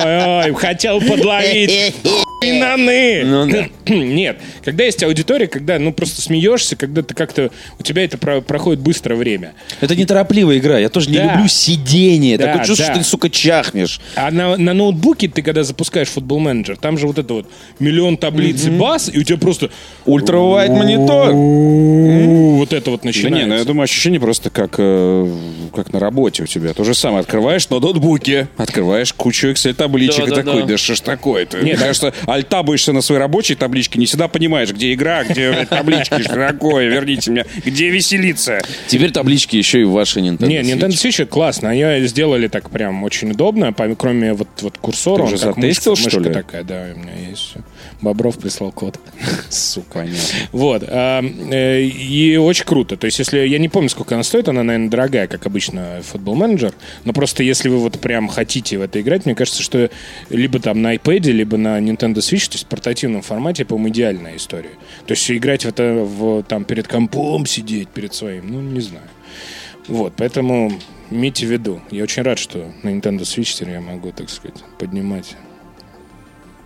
[0.03, 1.95] Ой, ой, хотел подловить.
[2.51, 3.23] Хуйнаны.
[3.23, 3.67] Ну да.
[3.93, 8.41] Нет, когда есть аудитория, когда ну просто смеешься, когда ты как-то у тебя это про-
[8.41, 9.54] проходит быстро время.
[9.80, 10.80] Это неторопливая игра.
[10.80, 11.34] Я тоже не Да.
[11.36, 12.38] люблю сидение.
[12.39, 12.93] Да, Такое чувство, да.
[12.93, 14.01] что ты, сука, чахнешь.
[14.15, 17.47] А на, на ноутбуке ты, когда запускаешь футбол менеджер, там же вот это вот
[17.80, 19.69] миллион таблиц и бас, и у тебя просто
[20.06, 21.32] Ultrawide монитор.
[21.34, 23.39] вот это вот Да начинается.
[23.39, 25.27] не, ну я думаю, ощущение просто как, э,
[25.75, 26.73] как на работе у тебя.
[26.73, 27.21] То же самое.
[27.21, 30.67] Открываешь на ноутбуке, открываешь кучу Excel-табличек Да, и да, такой, да.
[30.69, 31.58] да что ж такое-то?
[31.58, 31.77] Нет, Мне
[32.32, 36.88] кажется, альт-табаешься на своей рабочей табличке, не всегда понимаешь, где игра, где таблички, что такое,
[36.88, 38.62] верните мне, где веселиться.
[38.88, 40.62] Теперь таблички еще и в вашей Nintendo Не.
[40.62, 41.70] Nintendo Switch классно.
[41.70, 45.24] Они сделали так прям очень удобно, кроме вот, вот курсора.
[45.24, 46.34] Ты уже затестил, мышка, что ли?
[46.34, 47.56] такая, да, у меня есть.
[48.02, 49.00] Бобров прислал код.
[49.50, 50.20] Сука, понятно.
[50.52, 50.84] Вот.
[50.88, 52.98] а, э, И очень круто.
[52.98, 53.39] То есть, если...
[53.39, 54.50] Я не помню, сколько она стоит.
[54.50, 56.74] Она, наверное, дорогая, как обычно, футбол менеджер.
[57.04, 59.89] Но просто если вы вот прям хотите в это играть, мне кажется, что
[60.30, 64.38] либо там на iPad, либо на Nintendo Switch, то есть в портативном формате, по-моему, идеальная
[64.38, 64.71] история.
[65.05, 69.07] То есть играть в это в, там перед компом сидеть, перед своим, ну, не знаю.
[69.88, 70.71] Вот, поэтому
[71.10, 71.81] имейте в виду.
[71.91, 75.36] Я очень рад, что на Nintendo Switch теперь я могу, так сказать, поднимать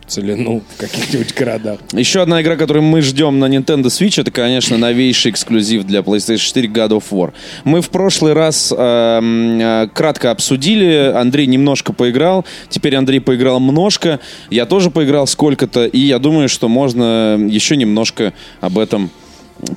[0.08, 1.80] целину в каких-нибудь городах.
[1.94, 6.38] Еще одна игра, которую мы ждем на Nintendo Switch, это, конечно, новейший эксклюзив для PlayStation
[6.38, 7.34] 4 God of War.
[7.64, 14.20] Мы в прошлый раз эм, э, кратко обсудили, Андрей немножко поиграл, теперь Андрей поиграл немножко,
[14.50, 19.10] я тоже поиграл сколько-то, и я думаю, что можно еще немножко об этом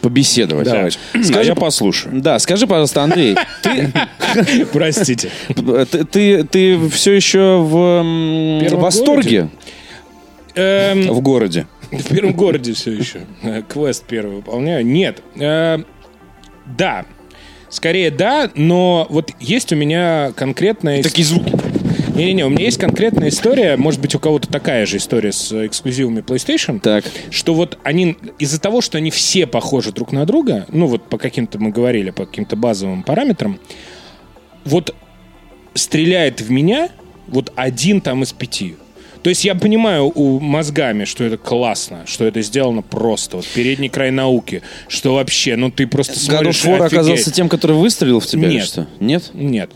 [0.02, 0.66] побеседовать.
[0.66, 0.98] Давайте.
[1.22, 2.20] Скажи, А я послушаю.
[2.20, 3.92] Да, скажи, пожалуйста, Андрей, ты,
[4.72, 5.30] Простите.
[5.54, 9.48] ты, ты, ты все еще в восторге?
[10.58, 11.66] Эм, В городе.
[11.90, 13.20] В первом городе все еще.
[13.42, 14.84] Э, Квест первый выполняю.
[14.84, 15.22] Нет.
[15.36, 15.78] Э,
[16.76, 17.06] Да.
[17.70, 21.02] Скорее да, но вот есть у меня конкретная...
[21.02, 21.52] Такие звуки.
[22.14, 26.20] Не-не-не, у меня есть конкретная история, может быть, у кого-то такая же история с эксклюзивами
[26.20, 26.80] PlayStation.
[26.80, 27.04] Так.
[27.30, 31.16] Что вот они, из-за того, что они все похожи друг на друга, ну вот по
[31.18, 33.60] каким-то, мы говорили, по каким-то базовым параметрам,
[34.64, 34.96] вот
[35.74, 36.88] стреляет в меня
[37.28, 38.76] вот один там из пяти.
[39.22, 43.36] То есть я понимаю у мозгами, что это классно, что это сделано просто.
[43.36, 46.92] Вот передний край науки, что вообще, ну ты просто God of смотришь, War офигеть.
[46.92, 48.48] оказался тем, который выстрелил в тебя?
[48.48, 48.64] Нет.
[48.66, 48.86] что?
[49.00, 49.30] Нет?
[49.34, 49.70] Нет.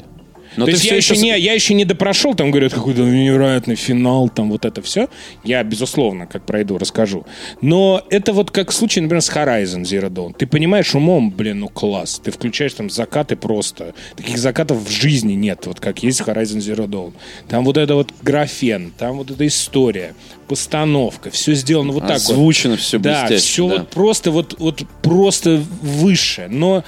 [0.57, 3.03] Но То ты есть я еще, с- не, я еще не допрошел, там говорят, какой-то
[3.03, 5.09] невероятный финал, там вот это все.
[5.45, 7.25] Я, безусловно, как пройду, расскажу.
[7.61, 10.35] Но это вот как случай, например, с Horizon Zero Dawn.
[10.37, 12.21] Ты понимаешь умом, блин, ну класс.
[12.23, 13.95] Ты включаешь там закаты просто.
[14.17, 17.13] Таких закатов в жизни нет, вот как есть Horizon Zero Dawn.
[17.49, 20.15] Там вот это вот графен, там вот эта история,
[20.49, 22.31] постановка, все сделано вот так вот.
[22.31, 23.43] Озвучено все Да, блестяще.
[23.53, 23.77] все да.
[23.79, 26.47] вот просто вот, вот просто выше.
[26.51, 26.85] Но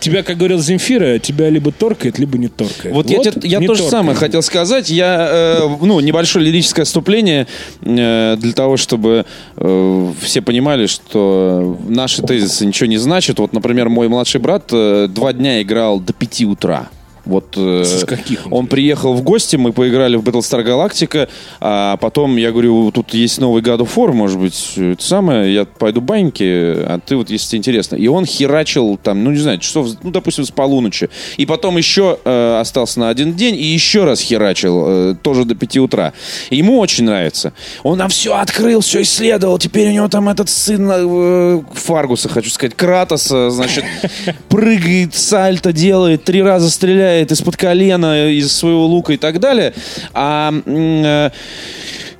[0.00, 2.94] тебя, как говорил Земфира, тебя либо торкает, либо не торкает.
[2.94, 4.90] Вот, я, те- я то же самое хотел сказать.
[4.90, 7.46] Я, э, ну, небольшое лирическое отступление
[7.82, 9.24] э, для того, чтобы
[9.56, 13.38] э, все понимали, что наши тезисы ничего не значат.
[13.38, 16.88] Вот, например, мой младший брат э, два дня играл до 5 утра.
[17.26, 21.28] Вот э, С каких, он приехал в гости, мы поиграли в Battlestar Galactica,
[21.60, 25.64] а потом я говорю, тут есть новый God of War, может быть, это самое, я
[25.64, 27.96] пойду баньки, а ты вот, если тебе интересно.
[27.96, 31.10] И он херачил там, ну не знаю, часов, ну допустим, с полуночи.
[31.36, 35.56] И потом еще э, остался на один день и еще раз херачил, э, тоже до
[35.56, 36.12] 5 утра.
[36.50, 37.52] И ему очень нравится.
[37.82, 42.50] Он нам все открыл, все исследовал, теперь у него там этот сын э, Фаргуса, хочу
[42.50, 43.84] сказать, Кратоса, значит,
[44.48, 49.74] прыгает, сальто делает, три раза стреляет из-под колена, из своего лука и так далее.
[50.14, 51.30] А э,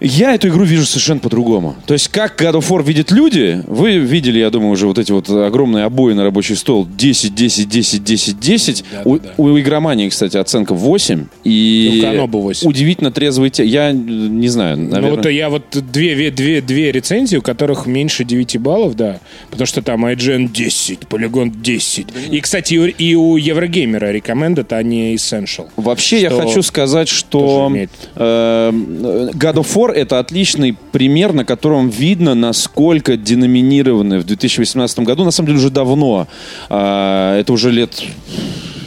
[0.00, 1.76] я эту игру вижу совершенно по-другому.
[1.86, 5.12] То есть, как God of War видят люди, вы видели, я думаю, уже вот эти
[5.12, 8.84] вот огромные обои на рабочий стол 10, 10, 10, 10, 10.
[9.04, 9.30] у, да.
[9.36, 11.26] у игромании, кстати, оценка 8.
[11.44, 12.68] И У Канобу 8.
[12.68, 13.64] удивительно трезвый те.
[13.64, 15.10] Я э, не знаю, наверное.
[15.10, 19.20] Ну вот я вот две, две, две, рецензии, у которых меньше 9 баллов, да.
[19.50, 22.06] Потому что там IGN 10, полигон 10.
[22.30, 25.68] И, кстати, и у- и у Еврогеймера recommended, а не Essential.
[25.76, 27.90] Вообще я хочу сказать, что имеет.
[28.14, 35.24] э, God of War это отличный пример, на котором видно, насколько деноминированы в 2018 году,
[35.24, 36.28] на самом деле уже давно,
[36.68, 38.02] э, это уже лет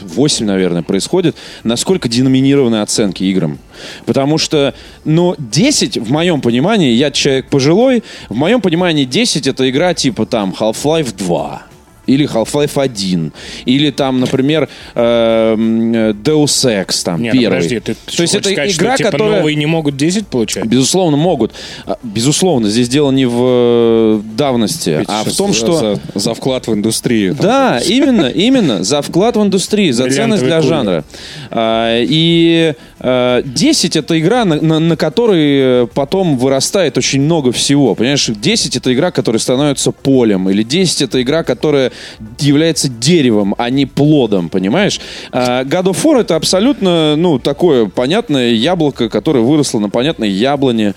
[0.02, 3.58] 8, наверное, происходит, насколько деноминированы оценки играм.
[4.06, 9.68] Потому что, ну, 10, в моем понимании, я человек пожилой, в моем понимании 10 это
[9.70, 11.69] игра типа там Half-Life 2.
[12.10, 13.32] Или Half-Life 1.
[13.66, 17.56] Или там, например, эм, Deus Ex, там, Не, ну первый.
[17.56, 19.36] подожди, ты То есть это сказать, игра, что, типа, которая...
[19.38, 20.64] новые не могут 10 получать?
[20.66, 21.52] Безусловно, могут.
[21.86, 25.72] А, Безусловно, здесь дело не в э, давности, а в том, что...
[25.76, 27.34] За, за вклад в индустрию.
[27.34, 27.46] там.
[27.46, 28.82] Да, именно, именно.
[28.84, 31.04] За вклад в индустрии, за ценность для жанра.
[31.50, 37.50] А, И э, 10 это игра, на, на- на которой э, потом вырастает очень много
[37.52, 37.94] всего.
[37.94, 40.50] Понимаешь, 10 это игра, которая становится полем.
[40.50, 41.92] Или 10 это игра, которая
[42.38, 45.00] является деревом, а не плодом, понимаешь?
[45.32, 50.94] А God of War это абсолютно, ну, такое понятное яблоко, которое выросло на понятной яблоне.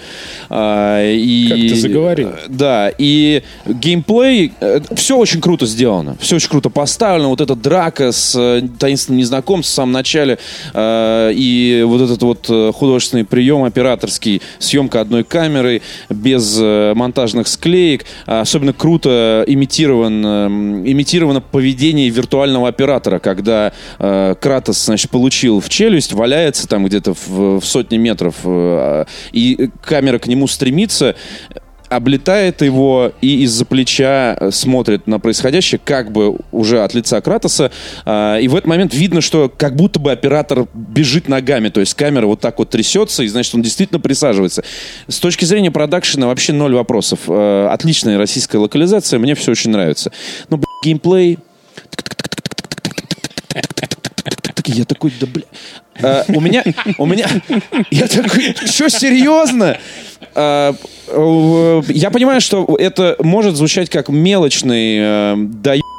[0.50, 2.30] А, и, Как ты заговорил.
[2.50, 4.52] да, и геймплей,
[4.96, 9.72] все очень круто сделано, все очень круто поставлено, вот эта драка с э, таинственным незнакомцем
[9.72, 10.38] в самом начале,
[10.74, 17.48] э, и вот этот вот э, художественный прием операторский, съемка одной камерой, без э, монтажных
[17.48, 20.48] склеек, А особенно круто имитирован, э,
[20.92, 27.60] имитировано поведение виртуального оператора, когда э, Кратос, значит, получил в челюсть, валяется там где-то в,
[27.60, 28.36] в сотни метров,
[29.32, 31.16] и камера к нему стремится,
[31.96, 37.72] облетает его и из-за плеча э, смотрит на происходящее, как бы уже от лица Кратоса.
[38.06, 41.94] А, И в этот момент видно, что как будто бы оператор бежит ногами, то есть
[41.94, 44.64] камера вот так вот трясется, и значит он действительно присаживается.
[45.08, 47.20] С точки зрения продакшена вообще ноль вопросов.
[47.28, 50.12] Э, Отличная российская локализация, мне все очень нравится.
[50.50, 51.40] Но, блин, геймплей...
[54.66, 55.44] Я такой, да бля...
[56.02, 56.64] А, у меня,
[56.98, 57.28] у меня,
[57.92, 59.78] я такой, что серьезно?
[60.36, 60.74] А,
[61.08, 65.36] э, я понимаю, что это может звучать как мелочный э,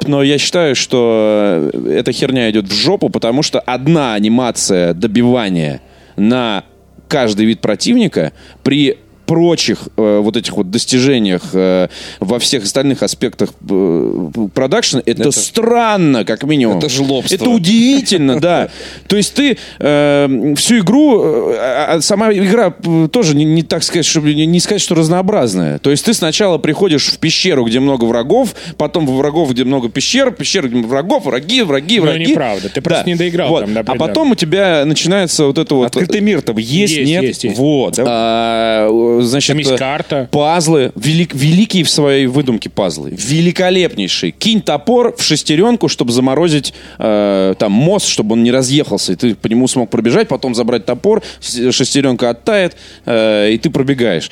[0.06, 5.80] но я считаю, что эта херня идет в жопу, потому что одна анимация добивания
[6.16, 6.64] на
[7.08, 11.88] каждый вид противника при прочих э, вот этих вот достижениях э,
[12.20, 16.78] во всех остальных аспектах э, продакшн, это, странно, как минимум.
[16.78, 17.34] это жлобство.
[17.34, 18.68] Это удивительно, да.
[19.08, 23.62] То есть ты э, всю игру, э, а- а сама игра э, тоже не, не
[23.62, 25.78] так сказать, чтобы не не сказать, что разнообразная.
[25.78, 29.88] То есть ты сначала приходишь в пещеру, где много врагов, потом в врагов, где много
[29.88, 32.26] пещер, пещер, где врагов, враги, враги, Ну, враги.
[32.32, 32.68] неправда.
[32.68, 33.64] Ты просто не доиграл Вот.
[33.72, 35.86] там А потом у тебя начинается вот это вот...
[35.86, 37.22] Открытый мир там есть, Есть, нет?
[37.22, 37.58] есть, есть.
[37.58, 37.94] Вот.
[37.96, 38.04] да.
[38.06, 40.28] А, значит, Там есть э, карта.
[40.30, 40.92] Пазлы.
[40.96, 43.10] Велик- великие в своей выдумке пазлы.
[43.16, 44.32] Великолепнейшие.
[44.32, 49.34] Кинь топор в шестеренку, чтобы заморозить э, там мост, чтобы он не разъехался, и ты
[49.34, 54.30] по нему смог пробежать, потом забрать топор, шестеренка оттает, э, и ты пробегаешь.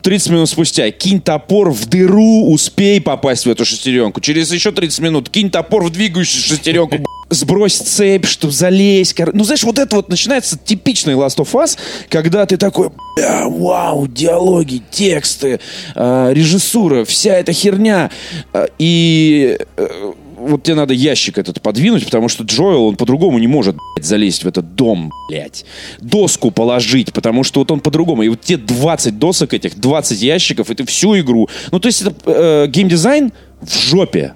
[0.00, 4.20] Э, 30 минут спустя кинь топор в дыру, успей попасть в эту шестеренку.
[4.20, 6.96] Через еще 30 минут кинь топор в двигающуюся шестеренку,
[7.30, 9.14] сбрось цепь, чтобы залезть.
[9.14, 13.46] кор- Ну, знаешь, вот это вот начинается типичный Last of Us, когда ты такой, бля,
[13.48, 15.60] вау, диалоги, тексты,
[15.94, 18.10] э, режиссура, вся эта херня.
[18.52, 20.12] Э, и э,
[20.48, 24.44] вот тебе надо ящик этот подвинуть, потому что Джоэл, он по-другому не может, блядь, залезть
[24.44, 25.64] в этот дом, блядь.
[26.00, 28.22] Доску положить, потому что вот он по-другому.
[28.22, 31.48] И вот те 20 досок этих, 20 ящиков, это всю игру.
[31.72, 34.34] Ну, то есть это э, геймдизайн в жопе.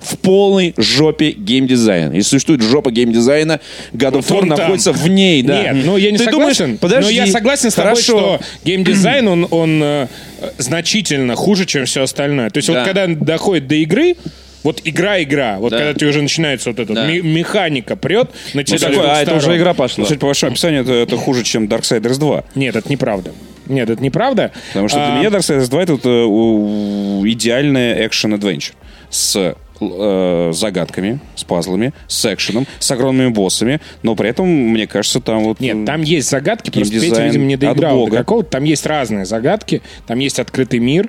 [0.00, 2.12] В полной жопе геймдизайн.
[2.12, 3.60] Если существует жопа геймдизайна,
[3.92, 4.48] God of он War там.
[4.48, 5.74] находится в ней, да.
[5.74, 6.78] Нет, ну я не Ты думаешь, согласен.
[6.78, 8.18] подожди, но я согласен с тобой, хорошо.
[8.18, 10.06] что геймдизайн, он, он э,
[10.56, 12.48] значительно хуже, чем все остальное.
[12.48, 12.78] То есть Да.
[12.78, 14.16] вот когда доходит до игры,
[14.62, 15.78] вот игра-игра, вот Да.
[15.78, 17.06] когда ты уже начинается вот эта Да.
[17.06, 20.04] механика прет, на тебя Ну, а, это уже игра пошла.
[20.04, 22.44] Судя по вашему описанию, это, это хуже, чем Darksiders 2.
[22.54, 23.32] Нет, это неправда.
[23.66, 24.52] Нет, это неправда.
[24.68, 28.72] Потому что для А, меня Darksiders 2 это вот, э, идеальная экшен-адвенчер
[29.10, 35.20] с э, загадками, с пазлами, с экшеном, с огромными боссами, но при этом, мне кажется,
[35.20, 35.58] там вот...
[35.60, 38.50] Нет, там есть загадки, просто Петя, видимо, не доиграл до какого-то.
[38.50, 41.08] Там есть разные загадки, там есть открытый мир,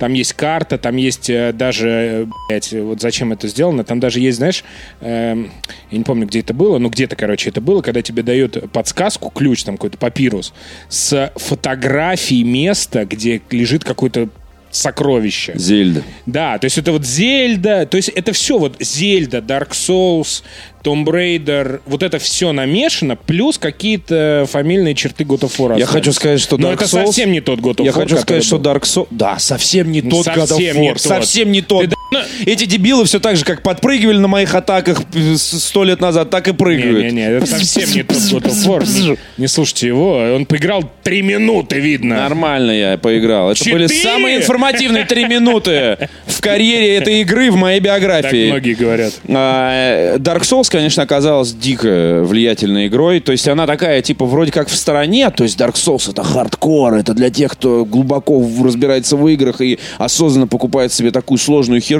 [0.00, 4.18] там есть карта, там есть э, даже, э, блядь, вот зачем это сделано, там даже
[4.18, 4.64] есть, знаешь,
[5.02, 5.52] эм,
[5.90, 9.28] я не помню, где это было, но где-то, короче, это было, когда тебе дают подсказку,
[9.28, 10.54] ключ, там какой-то папирус,
[10.88, 14.30] с фотографией места, где лежит какое-то
[14.70, 15.52] сокровище.
[15.56, 16.02] Зельда.
[16.26, 20.42] Да, то есть это вот Зельда, то есть это все вот Зельда, Dark Souls,
[20.82, 25.78] Tomb Raider, вот это все намешано, плюс какие-то фамильные черты God of War.
[25.78, 27.94] Я хочу сказать, что Но Dark это Souls- совсем не тот God of Я War,
[27.94, 28.56] хочу который сказать, что.
[28.58, 29.06] Dark Souls...
[29.10, 30.80] Да, совсем не тот God of Совсем War.
[30.80, 31.00] не тот.
[31.00, 31.84] Совсем не тот.
[31.84, 31.96] Ты
[32.44, 36.48] Эти дебилы все так же, как подпрыгивали на моих атаках э, сто лет назад, так
[36.48, 37.04] и прыгают.
[37.04, 39.18] Не-не-не, это совсем не тот God of War.
[39.38, 42.16] Не, слушайте его, он поиграл три минуты, видно.
[42.16, 43.52] Нормально я поиграл.
[43.52, 44.02] Это были Четыре?
[44.02, 48.50] самые информативные три минуты в карьере этой игры в моей Так биографии.
[48.50, 49.12] многие говорят.
[49.28, 53.20] А, Dark Souls, конечно, оказалась дико влиятельной игрой.
[53.20, 55.30] То есть она такая, типа, вроде как в стороне.
[55.30, 59.78] То есть Dark Souls это хардкор, это для тех, кто глубоко разбирается в играх и
[59.98, 61.99] осознанно покупает себе такую сложную херню.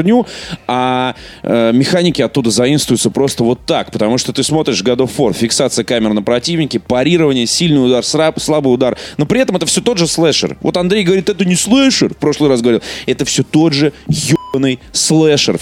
[0.66, 3.90] А э, механики оттуда заимствуются просто вот так.
[3.90, 8.38] Потому что ты смотришь God of War, фиксация камер на противнике, парирование, сильный удар, сра-
[8.38, 8.96] слабый удар.
[9.16, 10.56] Но при этом это все тот же слэшер.
[10.60, 12.14] Вот Андрей говорит, это не слэшер.
[12.14, 12.82] В прошлый раз говорил.
[13.06, 15.58] Это все тот же ебаный слэшер.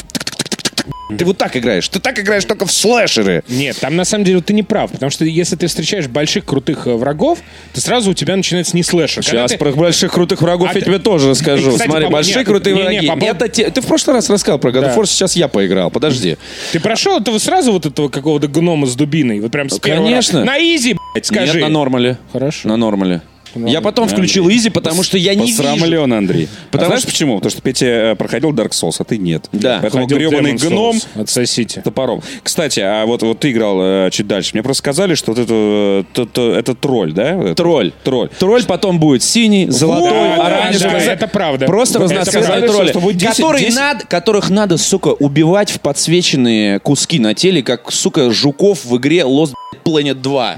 [1.17, 1.89] Ты вот так играешь.
[1.89, 3.43] Ты так играешь только в слэшеры.
[3.49, 6.87] Нет, там на самом деле ты не прав, потому что если ты встречаешь больших крутых
[6.87, 7.39] э, врагов,
[7.73, 9.23] то сразу у тебя начинается не слэшер.
[9.25, 11.71] Когда Сейчас ты- про больших крутых врагов А я ты- тебе тоже расскажу.
[11.73, 13.07] Кстати, Смотри, по- большие нет, крутые враги.
[13.07, 14.95] по поводу- Это те- Ты в прошлый раз рассказал про God of Да.
[14.97, 15.91] War, сейчас я поиграл.
[15.91, 16.37] Подожди.
[16.73, 19.41] Ты прошел этого сразу вот этого какого-то гнома с дубиной?
[19.41, 20.41] Вот прям с первого Конечно.
[20.41, 20.47] раза?
[20.53, 21.55] На изи, блядь, скажи.
[21.55, 22.19] Нет, на нормале.
[22.33, 22.69] Хорошо.
[22.69, 23.23] На нормале.
[23.55, 25.63] Я потом включил Изи, потому что я не вижу.
[25.63, 26.47] Посрамлен, Андрей.
[26.47, 27.37] Потому Потому знаешь что- почему?
[27.37, 29.49] Потому что Петя э, проходил Dark Souls, а ты нет.
[29.53, 29.79] Да.
[29.81, 31.21] Поэтому Ходил гребаный Demon's гном Souls.
[31.23, 31.81] Отсосите.
[31.83, 32.23] топором.
[32.43, 34.51] Кстати, а вот, вот ты играл э, чуть дальше.
[34.55, 37.37] Мне просто сказали, что вот это, э, то- то- это тролль, да?
[37.37, 37.55] Вот это?
[37.57, 37.93] Тролль.
[38.05, 38.29] Тролль.
[38.39, 40.93] Тролль потом будет синий, золотой, Да, да, оранжевый.
[41.07, 41.67] да, это правда.
[41.67, 45.81] Просто Это разноцветные тролли, Что вот 10 которые 10 надо- которых надо, сука, убивать в
[45.81, 49.53] подсвеченные куски на теле, как, сука, жуков в игре Lost
[49.85, 50.57] Planet 2.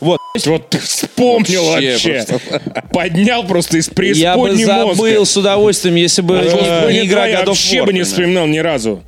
[0.00, 0.18] Вот.
[0.44, 2.26] Вот вспомнил Вообще вообще.
[2.92, 5.24] Поднял просто из Я бы преисподней забыл мозга.
[5.24, 8.58] с удовольствием, если бы Lost не- не игра 2 я вообще бы не вспоминал ни
[8.58, 9.02] разу.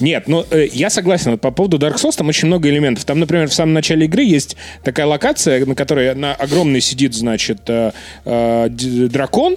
[0.00, 1.32] Нет, ну э, я согласен.
[1.32, 3.04] Вот по поводу Dark Souls там очень много элементов.
[3.04, 7.60] Там, например, в самом начале игры есть такая локация, на которой на огромной сидит, значит,
[7.68, 7.92] э,
[8.24, 9.56] э, дракон.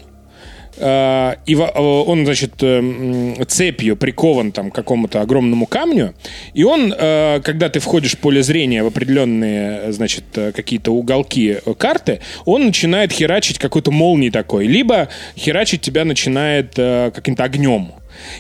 [0.77, 6.13] Э, и он, значит, э, м, цепью прикован там к какому-то огромному камню.
[6.53, 11.57] И он, э, когда ты входишь в поле зрения в определенные, э, значит, какие-то уголки
[11.77, 14.67] карты, он начинает херачить какой-то молнией такой.
[14.67, 17.91] Либо херачить тебя начинает каким-то огнем.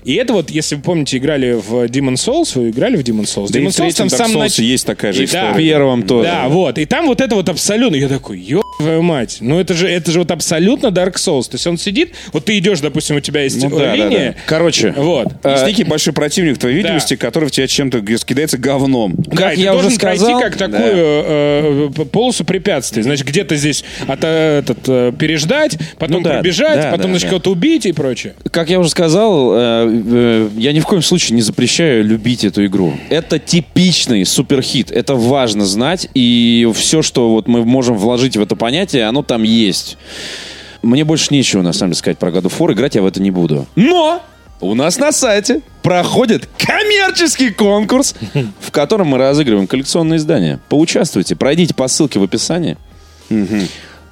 [0.03, 3.47] И это вот, если вы помните, играли в Demon Souls, вы играли в Demon Souls?
[3.51, 5.43] Да и Demon в третьем там Dark самом Souls нач- есть такая же И история.
[5.47, 5.53] да.
[5.53, 6.29] В первом тоже.
[6.29, 6.77] Да, вот.
[6.77, 7.95] И там вот это вот абсолютно.
[7.95, 9.37] Я такой, ё твою мать.
[9.41, 11.43] Ну, это же, это же вот абсолютно Dark Souls.
[11.43, 14.33] То есть он сидит, вот ты идешь, допустим, у тебя есть Ну да, да, линия.
[14.33, 14.41] да.
[14.45, 15.27] Короче, Вот.
[15.43, 19.13] Есть некий большой противник твоей видимости, который в тебя чем-то кидается говном.
[19.17, 20.81] Да, Как и ты я уже должен пройти сказал, как такую
[21.27, 23.03] э, п- полосу препятствий.
[23.03, 27.07] Значит, где-то здесь от, э, этот, э, переждать, потом Ну да, пробежать, да, потом, да,
[27.09, 27.29] значит, да.
[27.29, 28.33] кого-то убить и прочее.
[28.51, 29.66] Как я уже сказал, э, э,
[30.57, 32.93] я ни в коем случае не запрещаю любить эту игру.
[33.09, 34.91] Это типичный суперхит.
[34.91, 36.09] Это важно знать.
[36.13, 39.97] И все, что вот мы можем вложить в это понятие, оно там есть.
[40.81, 42.73] Мне больше нечего, на самом деле, сказать про God of War.
[42.73, 43.67] Играть я в это не буду.
[43.75, 44.21] Но
[44.59, 48.15] у нас на сайте проходит коммерческий конкурс,
[48.59, 50.59] в котором мы разыгрываем коллекционные издания.
[50.69, 52.77] Поучаствуйте, пройдите по ссылке в описании.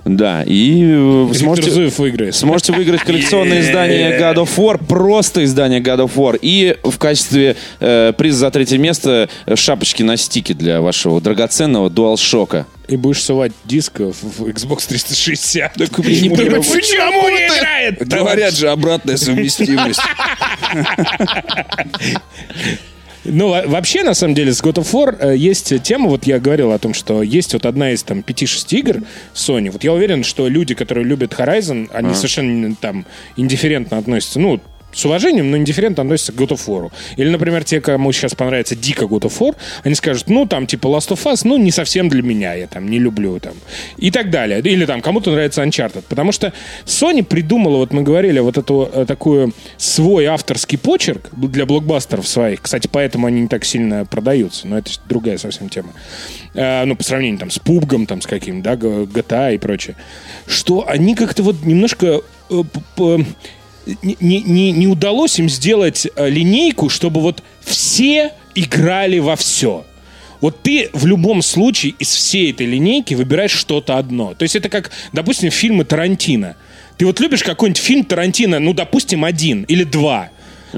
[0.06, 1.72] Да, и э, вы сможете...
[1.72, 2.36] Зуев выиграет.
[2.36, 6.38] Сможете выиграть коллекционное издание God of War, просто издание God of War.
[6.39, 12.66] И в качестве э, приза за третье место шапочки на стике для вашего драгоценного DualShock.
[12.88, 15.74] И будешь сувать диск в Xbox 360.
[15.74, 18.08] Так И не почему понимаешь, не почему не играет?
[18.08, 19.99] Говорят же, обратная совместимость.
[23.26, 26.39] Ну, во- вообще, на самом деле, с God of War э, есть тема, вот я
[26.39, 29.01] говорил о том, что есть вот одна из там 5-6 игр
[29.34, 29.71] Sony.
[29.71, 33.05] Вот я уверен, что люди, которые любят Horizon, они совершенно там
[33.36, 34.61] индифферентно относятся, ну,
[34.95, 36.91] с уважением, но индифферентно относятся к God of War.
[37.17, 40.87] Или, например, те, кому сейчас понравится дико God of War, они скажут, ну, там, типа,
[40.87, 43.53] Last of Us, ну, не совсем для меня, я там не люблю, там,
[43.97, 44.61] и так далее.
[44.61, 46.03] Или там, кому-то нравится Uncharted.
[46.07, 46.53] Потому что
[46.85, 52.61] Sony придумала, вот мы говорили, вот эту э, такую свой авторский почерк для блокбастеров своих.
[52.61, 55.89] Кстати, поэтому они не так сильно продаются, но это другая совсем тема.
[56.53, 59.95] Э, ну, по сравнению там с PUBG, там, с каким, да, GTA и прочее.
[60.47, 62.63] Что они как-то вот немножко э,
[64.01, 69.86] не, не- не, удалось им сделать э, линейку, чтобы вот все играли во все.
[70.41, 74.33] Вот ты в любом случае из всей этой линейки выбираешь что-то одно.
[74.33, 76.55] То есть это как, допустим, фильмы Тарантино.
[76.97, 80.29] Ты вот любишь какой-нибудь фильм Тарантино, ну, допустим, один или два.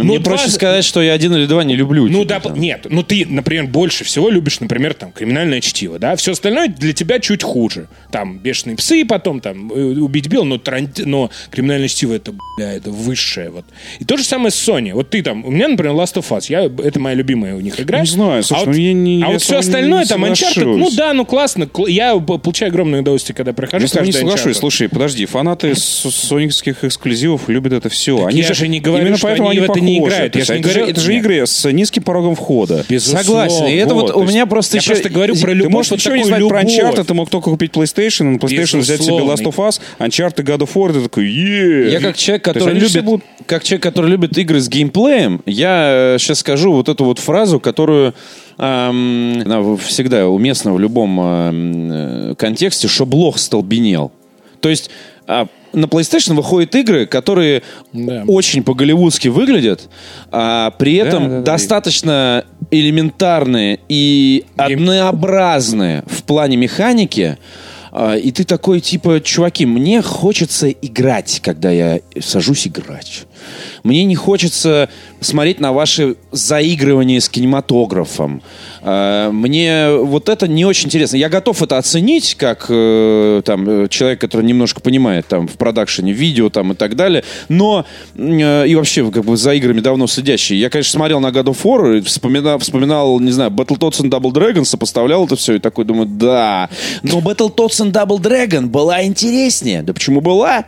[0.04, 2.04] Мне Ну, проще два- сказать, что я один или два не люблю.
[2.08, 2.60] ну, типа, да, там.
[2.60, 6.94] нет, ну ты, например, больше всего любишь, например, там, криминальное чтиво, да, все остальное для
[6.94, 7.88] тебя чуть хуже.
[8.12, 12.74] Там, бешеные псы, потом, там, э, убить Билл, но, Таранти- но криминальное чтиво это, бля,
[12.74, 13.66] это высшее, вот.
[14.00, 14.94] И то же самое с Sony.
[14.94, 17.80] Вот ты там, у меня, например, Last of Us, я, это моя любимая у них
[17.80, 18.02] игра.
[18.02, 20.78] Не знаю, слушай, а ну вот, я не- а я вот все остальное, там, Uncharted,
[20.78, 24.14] ну да, ну классно, кл- я получаю огромное удовольствие, когда прохожу Я с тобой не
[24.14, 24.56] соглашусь.
[24.58, 24.60] Uncharted.
[24.60, 28.30] Слушай, подожди, фанаты соникских эксклюзивов любят это все.
[28.30, 30.36] я же не говорю, именно что поэтому они в это не играют.
[30.36, 32.86] Я же не говорю- это же игры с низким порогом входа.
[32.88, 33.24] Безусловно.
[33.24, 33.66] Согласен.
[33.68, 34.92] И это вот, у меня просто я еще...
[34.92, 36.62] просто говорю про Ты любовь, можешь вот ничего не знать про.
[36.62, 39.18] Uncharted, ты мог только купить PlayStation, на PlayStation взять себе.
[39.18, 43.06] Last of Us, Uncharted, God of War, ты такой, Я как человек, который любит,
[43.46, 48.14] как человек, который любит игры с геймплеем, я сейчас скажу вот эту вот фразу, которую
[48.58, 54.12] эм, она всегда уместна в любом эм, э, контексте, что блох столбенел.
[54.60, 54.90] То есть
[55.28, 57.64] а, на PlayStation выходят игры, которые
[57.94, 58.24] Да.
[58.28, 59.90] очень по-голливудски выглядят,
[60.32, 61.42] а при этом да, да.
[61.54, 67.38] достаточно элементарные и однообразные в плане механики.
[67.92, 73.27] А, И ты такой, типа, чуваки, мне хочется играть, когда я сажусь играть.
[73.84, 74.90] Мне не хочется
[75.20, 78.42] смотреть на ваши заигрывания с кинематографом.
[78.82, 81.18] А, Мне вот это не очень интересно.
[81.18, 86.14] Я готов это оценить, как э, там, э, человек, который немножко понимает там, в продакшене
[86.14, 87.24] видео там, и так далее.
[87.50, 87.86] Но
[88.16, 90.58] э, и вообще как бы за играми давно следящий.
[90.58, 94.66] Я, конечно, смотрел на God of War, вспоминал, вспоминал не знаю, Battletoads and Double Dragon,
[94.66, 96.70] сопоставлял это все и такой думаю, да.
[97.04, 99.82] Но Battletoads and Double Dragon была интереснее.
[99.82, 100.66] Да почему была?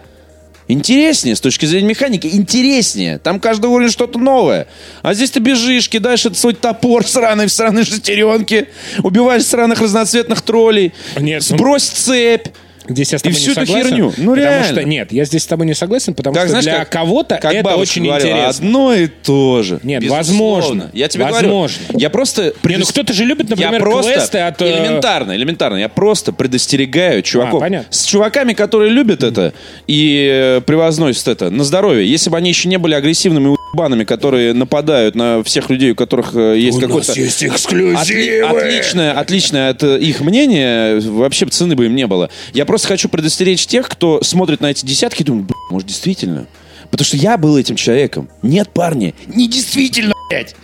[0.69, 3.17] Интереснее, с точки зрения механики, интереснее.
[3.17, 4.67] Там каждый уровень что-то новое.
[5.01, 8.69] А здесь ты бежишь, кидаешь этот свой топор сраный в сраной шестеренке,
[9.01, 12.49] убиваешь сраных разноцветных троллей, Нет, ну- сбрось цепь.
[12.89, 14.05] Здесь я с тобой всю не эту согласен, херню.
[14.05, 14.65] Ну, потому реально.
[14.65, 17.37] что нет, я здесь с тобой не согласен, потому Так, что знаешь, для как- кого-то
[17.41, 18.49] как это очень говорила, интересно.
[18.67, 19.79] Одно и то же.
[19.83, 20.17] Нет, Безусловно.
[20.55, 20.89] возможно.
[20.93, 21.77] Я тебе Возможно.
[21.87, 21.99] говорю.
[21.99, 22.53] Я просто...
[22.63, 24.61] Не, ну кто-то же любит, например, я просто квесты от...
[24.61, 25.77] э, элементарно, элементарно.
[25.77, 27.87] Я просто предостерегаю чуваков А, понятно.
[27.91, 29.53] с чуваками, которые любят это
[29.87, 30.27] и
[30.57, 32.09] э, превозносят это на здоровье.
[32.09, 36.35] Если бы они еще не были агрессивными уебанами, которые нападают на всех людей, у которых
[36.35, 38.41] э, есть какой-то есть Отли- эксклюзивы.
[38.45, 42.29] отличное, отличное от э, их мнения, вообще бы цены бы им не было.
[42.53, 46.47] Я просто хочу предостеречь тех, кто смотрит на эти десятки и думает, «Бля, может, действительно?
[46.89, 48.29] Потому что я был этим человеком.
[48.41, 50.55] Нет, парни, не действительно, блядь.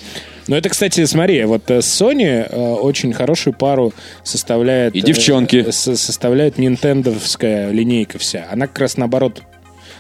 [0.48, 3.94] Ну, это, кстати, смотри, вот э, Sony э, очень хорошую пару
[4.24, 4.96] составляет...
[4.96, 5.66] И девчонки.
[5.68, 8.46] э, со- составляет нинтендовская линейка вся.
[8.52, 9.42] Она как раз наоборот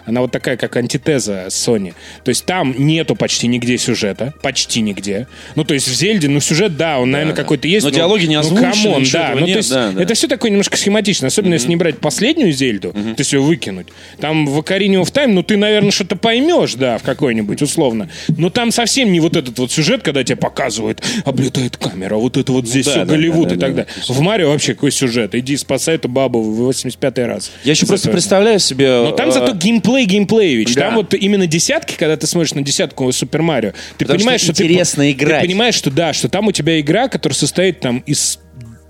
[0.06, 1.94] Она вот такая, как антитеза Sony.
[2.24, 4.34] То есть там нету почти нигде сюжета.
[4.42, 5.28] Почти нигде.
[5.56, 7.86] Ну, то есть в Зельде, ну, сюжет, да, он, наверное, какой-то есть.
[7.86, 9.32] Но диалоги не ну, озвучены, come on, ничего да.
[9.36, 10.02] Ну, нет, то есть да, да.
[10.02, 11.28] это все такое немножко схематично.
[11.28, 13.88] Особенно если не брать последнюю Зельду, то есть ее выкинуть.
[14.20, 18.10] Там в Ocarina of Time, ну, ты, наверное, что-то поймешь, да, в какой-нибудь, условно.
[18.28, 22.52] Но там совсем не вот этот вот сюжет, когда тебе показывают, облетает камера, вот это
[22.52, 23.84] вот здесь да, все да, Голливуд да, и да, так да.
[23.84, 24.04] далее.
[24.08, 25.36] В Марио вообще какой сюжет?
[25.36, 27.52] Иди спасай эту бабу в 85-й раз.
[27.64, 28.14] Я еще просто этого.
[28.14, 28.88] представляю себе...
[28.88, 30.76] Но там э, зато геймплей, геймплеевич.
[30.76, 30.82] да.
[30.82, 34.54] Там вот именно десятки, когда ты смотришь на десятку Super Mario, ты Потому понимаешь, что
[34.54, 35.42] что, ты, играть.
[35.42, 38.40] Ты понимаешь, что да, что там у тебя игра, которая состоит там из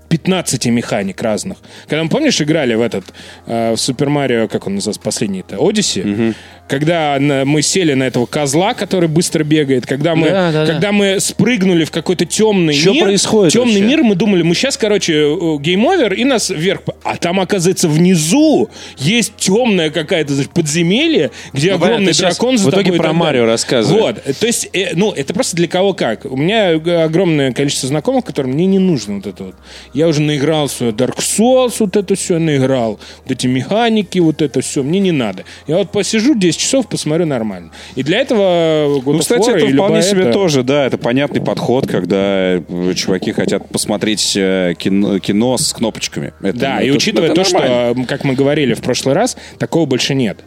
[0.08, 1.58] 15 механик разных.
[1.88, 3.04] Когда мы, помнишь, играли в этот
[3.46, 6.34] э, в Super Mario, как он называется, последний-то, Odyssey,
[6.68, 10.72] когда на- мы сели на этого козла, который быстро бегает, когда мы, Да, да, да.
[10.72, 13.86] когда мы спрыгнули в какой-то темный Чё мир, происходит темный вообще?
[13.86, 15.12] мир, мы думали, мы сейчас, короче,
[15.58, 16.80] game over и нас вверх.
[17.04, 22.36] А там, оказывается, внизу есть темное какое-то значит, подземелье, где Ну, понятно, огромный ты щас
[22.36, 24.00] дракон за в итоге про Марио рассказывай.
[24.00, 24.22] Вот.
[24.24, 26.24] Э, То есть, э, ну, это просто для кого как.
[26.24, 29.54] У меня э, огромное количество знакомых, которым мне не нужно вот это вот.
[29.96, 33.00] Я уже наигрался Dark Souls, вот это все наиграл.
[33.24, 34.82] Вот эти механики, вот это все.
[34.82, 35.44] Мне не надо.
[35.66, 37.70] Я вот посижу 10 часов, посмотрю нормально.
[37.94, 41.40] И для этого God Ну, of кстати, это вполне себе это- тоже, да, это понятный
[41.40, 46.34] подход, когда э, чуваки хотят посмотреть э, кино, кино с кнопочками.
[46.42, 47.92] Это, Да, ну, и это- учитывая это то, нормально.
[47.94, 50.38] что, э, как мы говорили в прошлый раз, такого больше нет.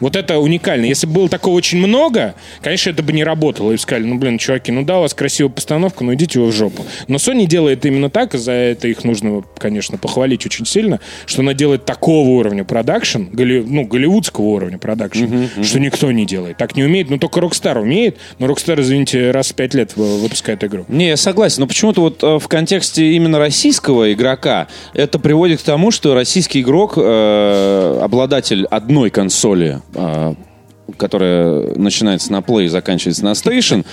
[0.00, 0.84] Вот это уникально.
[0.84, 3.72] Если бы было такого очень много, конечно, это бы не работало.
[3.72, 6.52] И сказали, ну, блин, чуваки, ну да, у вас красивая постановка, но идите вы в
[6.52, 6.84] жопу.
[7.08, 11.42] Но Sony делает именно так, и за это их нужно, конечно, похвалить очень сильно, что
[11.42, 15.26] она делает такого уровня продакшн, голли- ну, голливудского уровня продакшн,
[15.62, 16.56] что никто не делает.
[16.56, 20.18] Так не умеет, ну, только Rockstar умеет, но Rockstar, извините, раз в пять лет вы-
[20.20, 20.84] выпускает игру.
[20.88, 25.62] Не, я согласен, но почему-то вот э, в контексте именно российского игрока это приводит к
[25.64, 30.34] тому, что российский игрок, э, обладатель одной консоли, э,
[30.96, 33.84] которая начинается на Play и заканчивается на Station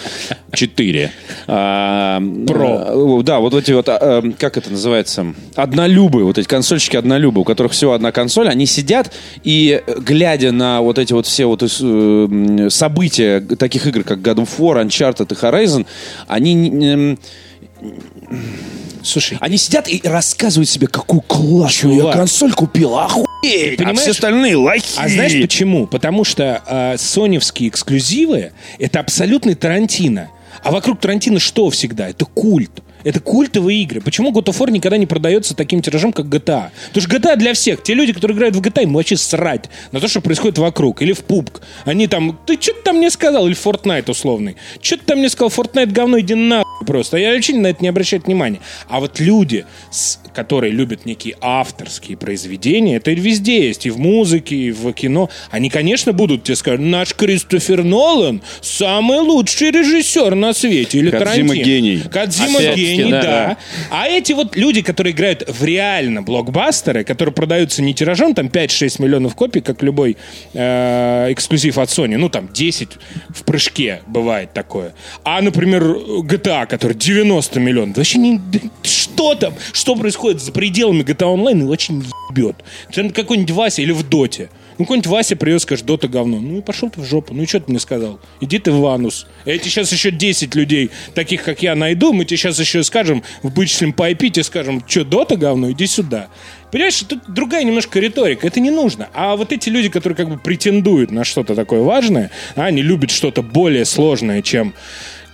[0.51, 1.11] 4.
[1.47, 3.19] а, Pro.
[3.19, 7.41] э, Да, вот эти вот, а, э, как это называется, однолюбы, вот эти консольщики однолюбы,
[7.41, 9.11] у которых всего одна консоль, они сидят
[9.43, 14.49] и, глядя на вот эти вот все вот э, события таких игр, как God of
[14.57, 15.85] War, Uncharted и Horizon,
[16.27, 17.17] они
[19.03, 23.99] Слушай, они сидят и рассказывают себе, какую классную я консоль купил, охуеть, а понимаешь?
[23.99, 24.97] все остальные лохи.
[24.97, 25.87] А знаешь почему?
[25.87, 30.29] Потому что э, соневские эксклюзивы это абсолютный Тарантино.
[30.63, 32.09] А вокруг Тарантино что всегда?
[32.09, 32.71] Это культ.
[33.05, 34.01] Это культовые игры.
[34.01, 36.71] Почему God of War никогда не продается таким тиражом, как GTA?
[36.87, 37.83] Потому что GTA для всех.
[37.83, 41.03] Те люди, которые играют в GTA, им вообще срать на то, что происходит вокруг.
[41.03, 41.61] Или в PUBG.
[41.85, 43.45] Они там, ты что ты там мне сказал?
[43.45, 44.55] Или Fortnite условный.
[44.81, 45.49] Что ты там мне сказал?
[45.49, 47.17] Fortnite говно, иди нахуй просто.
[47.17, 48.59] Я вообще на это не обращаю внимания.
[48.89, 49.65] А вот люди,
[50.33, 53.85] которые любят некие авторские произведения, это везде есть.
[53.85, 55.29] И в музыке, и в кино.
[55.51, 60.97] Они, конечно, будут тебе сказать, наш Кристофер Нолан самый лучший режиссер на свете.
[60.97, 61.63] Или Кодзима Тарантино.
[61.63, 62.01] гений.
[62.11, 63.21] Кодзима Опять-таки, гений, да, да.
[63.21, 63.57] да.
[63.89, 69.01] А эти вот люди, которые играют в реально блокбастеры, которые продаются не тиражом, там 5-6
[69.01, 70.17] миллионов копий, как любой
[70.53, 72.89] э, эксклюзив от Sony, ну там 10
[73.29, 74.93] в прыжке бывает такое.
[75.23, 77.97] А, например, GTA, который 90 миллионов.
[77.97, 78.41] Вообще не...
[78.83, 79.53] Что там?
[79.73, 81.61] Что происходит за пределами GTA Online?
[81.61, 82.57] И очень ебет.
[82.91, 84.49] Ты какой-нибудь Вася или в Доте.
[84.77, 86.39] Ну, какой-нибудь Вася привез, скажет, Дота говно.
[86.39, 87.33] Ну и пошел ты в жопу.
[87.33, 88.19] Ну и что ты мне сказал?
[88.41, 89.25] Иди ты в анус.
[89.45, 92.11] Я тебе сейчас еще 10 людей, таких как я, найду.
[92.11, 95.71] Мы тебе сейчас еще скажем, вычислим по IP, тебе скажем, что, Дота говно?
[95.71, 96.27] Иди сюда.
[96.71, 98.45] Понимаешь, тут другая немножко риторика.
[98.45, 99.07] Это не нужно.
[99.13, 103.11] А вот эти люди, которые как бы претендуют на что-то такое важное, а они любят
[103.11, 104.73] что-то более сложное, чем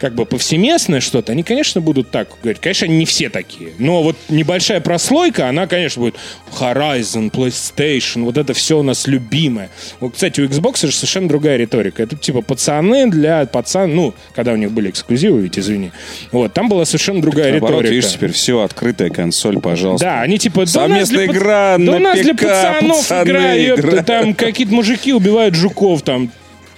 [0.02, 2.60] как бы повсеместное что-то, они, конечно, будут так говорить.
[2.60, 3.70] Конечно, они не все такие.
[3.78, 6.16] Но вот небольшая прослойка, она, конечно, будет
[6.60, 9.70] Horizon, PlayStation, вот это все у нас любимое.
[10.00, 12.02] Вот, кстати, у Xbox же совершенно другая риторика.
[12.02, 15.92] Это типа пацаны для пацан, ну, когда у них были эксклюзивы, ведь извини.
[16.32, 17.94] Вот, там была совершенно другая Наоборот, риторика.
[17.94, 20.08] видишь, теперь все, открытая консоль, пожалуйста.
[20.08, 20.62] Да, они типа...
[20.62, 24.06] Да Совместная игра Да на у нас для пацанов пацаны игра, играют.
[24.08, 26.32] там какие-то мужики убивают жуков, там,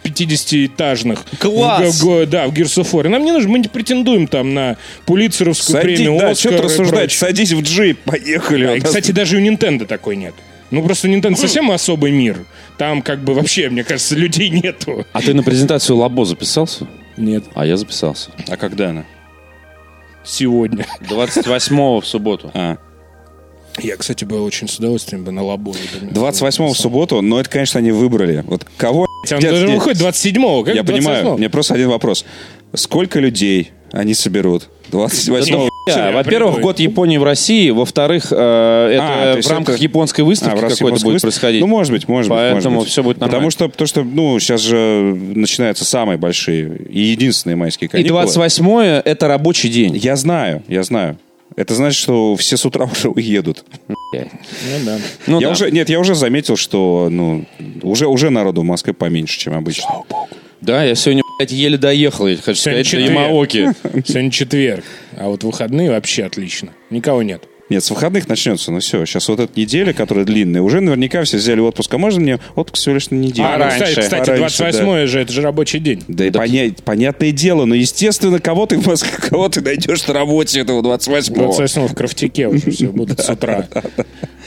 [0.04, 1.20] 50-этажных.
[1.40, 2.00] Класс!
[2.02, 3.08] В Г- да, в Gears of War.
[3.10, 7.12] Нам не нужно, мы не претендуем там на Пулитцеровскую Сади- премию да, Оскар что рассуждать?
[7.12, 8.66] Садись в джип, поехали.
[8.68, 10.34] Да, и, кстати, даже у Nintendo такой нет.
[10.72, 12.46] Ну, просто Nintendo совсем особый мир.
[12.78, 15.06] Там как бы вообще, мне кажется, людей нету.
[15.14, 16.88] А ты на презентацию Лабо записался?
[17.16, 18.32] Нет, А я записался.
[18.48, 19.06] А когда она?
[20.26, 20.86] сегодня.
[21.02, 22.50] 28 в субботу.
[22.54, 22.78] А.
[23.80, 25.74] Я, кстати, бы очень с удовольствием бы на лабо.
[26.12, 28.44] 28 в субботу, но это, конечно, они выбрали.
[28.48, 29.08] Вот кого...
[29.32, 30.64] Он даже выходит 27-го.
[30.64, 31.38] Как Я понимаю, 28-го?
[31.38, 32.26] мне просто один вопрос.
[32.76, 34.70] Сколько людей Они соберут.
[34.90, 37.70] 28 Ну, да, Во-первых, год Японии в России.
[37.70, 41.62] Во-вторых, э, это А, то в рамках это- японской выставки А, какой-то будет происходить.
[41.62, 42.38] Ну, может быть, может быть.
[42.38, 42.90] Поэтому быть.
[42.90, 43.38] все будет нормально.
[43.38, 48.22] Потому что, потому что, ну, сейчас же начинаются самые большие и единственные майские И каникулы.
[48.22, 49.96] 28 это рабочий день.
[49.96, 51.18] Я знаю, я знаю.
[51.56, 53.66] Это значит, что все с утра уже уедут.
[53.88, 53.96] Ну
[54.86, 54.98] да.
[55.28, 55.54] Ну, я да.
[55.54, 57.46] уже, нет, я уже заметил, что ну,
[57.82, 60.04] уже, уже народу в Москве поменьше, чем обычно.
[60.62, 63.10] Да, я сегодня, блядь, еле доехал, я хочу Сегодня сказать, четверг.
[63.10, 63.72] Ямаоки.
[64.06, 64.86] Сегодня четверг,
[65.18, 66.70] а вот выходные вообще отлично.
[66.90, 67.44] Никого нет.
[67.74, 69.04] Нет, с выходных начнется, ну все.
[69.08, 71.92] Сейчас вот эта неделя, которая длинная, уже наверняка все взяли отпуск.
[71.92, 73.48] А можно мне отпуск всего лишь на неделю?
[73.48, 76.04] А, ну, кстати, раньше, кстати, а раньше, 28 же, это же рабочий день.
[76.08, 78.80] Да, и поня- понятное дело, но естественно, кого ты,
[79.28, 81.34] кого ты найдешь на работе этого 28-го?
[81.46, 83.68] 28 в крафтике уже все будут с утра.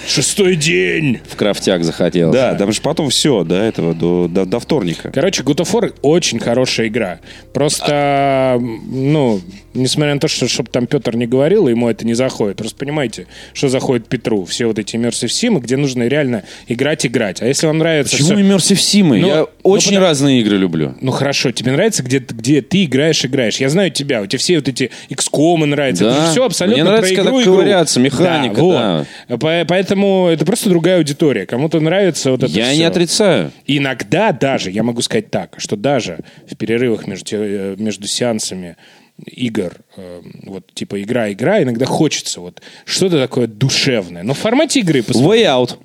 [0.06, 1.18] Шестой день.
[1.28, 2.32] В крафтяк захотелось.
[2.34, 5.10] Да, там же потом все, до этого, до, до, до вторника.
[5.10, 7.18] Короче, God of War очень хорошая игра.
[7.52, 9.40] Просто, ну,
[9.74, 12.58] несмотря на то, что чтобы там Петр не говорил, ему это не заходит.
[12.58, 13.15] Просто понимаете,
[13.52, 14.44] что заходит Петру.
[14.44, 17.42] Все вот эти Immersive Sim, где нужно реально играть-играть.
[17.42, 18.16] А если вам нравится...
[18.16, 18.40] Почему всё-
[18.74, 19.04] Immersive Sim?
[19.20, 20.94] Ну, Я ну, очень потому- разные игры люблю.
[21.00, 23.56] Ну хорошо, тебе нравится, где, где ты играешь, играешь.
[23.58, 26.04] Я знаю тебя, у тебя все вот эти XCOM нравятся.
[26.04, 26.10] Да.
[26.22, 27.52] Это все абсолютно Мне нравится, про когда игру, игру.
[27.56, 29.06] ковыряться, механика, Да, вот.
[29.28, 29.36] да.
[29.38, 31.46] По- Поэтому это просто другая аудитория.
[31.46, 32.76] Кому-то нравится вот это Я всё.
[32.78, 33.52] не отрицаю.
[33.66, 36.18] Иногда даже, я могу сказать так, что даже
[36.50, 38.76] в перерывах между, э, между сеансами
[39.24, 44.22] игр, э, вот типа игра-игра, иногда хочется вот что-то такое душевное.
[44.22, 45.42] Но в формате игры посмотри.
[45.42, 45.78] Way Out.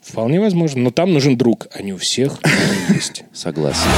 [0.00, 0.82] вполне возможно.
[0.82, 2.40] Но там нужен друг, а не у всех
[2.88, 3.24] есть.
[3.32, 3.88] Согласен.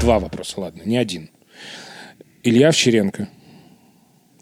[0.00, 1.30] Два вопроса, ладно, не один.
[2.44, 3.28] Илья Овчаренко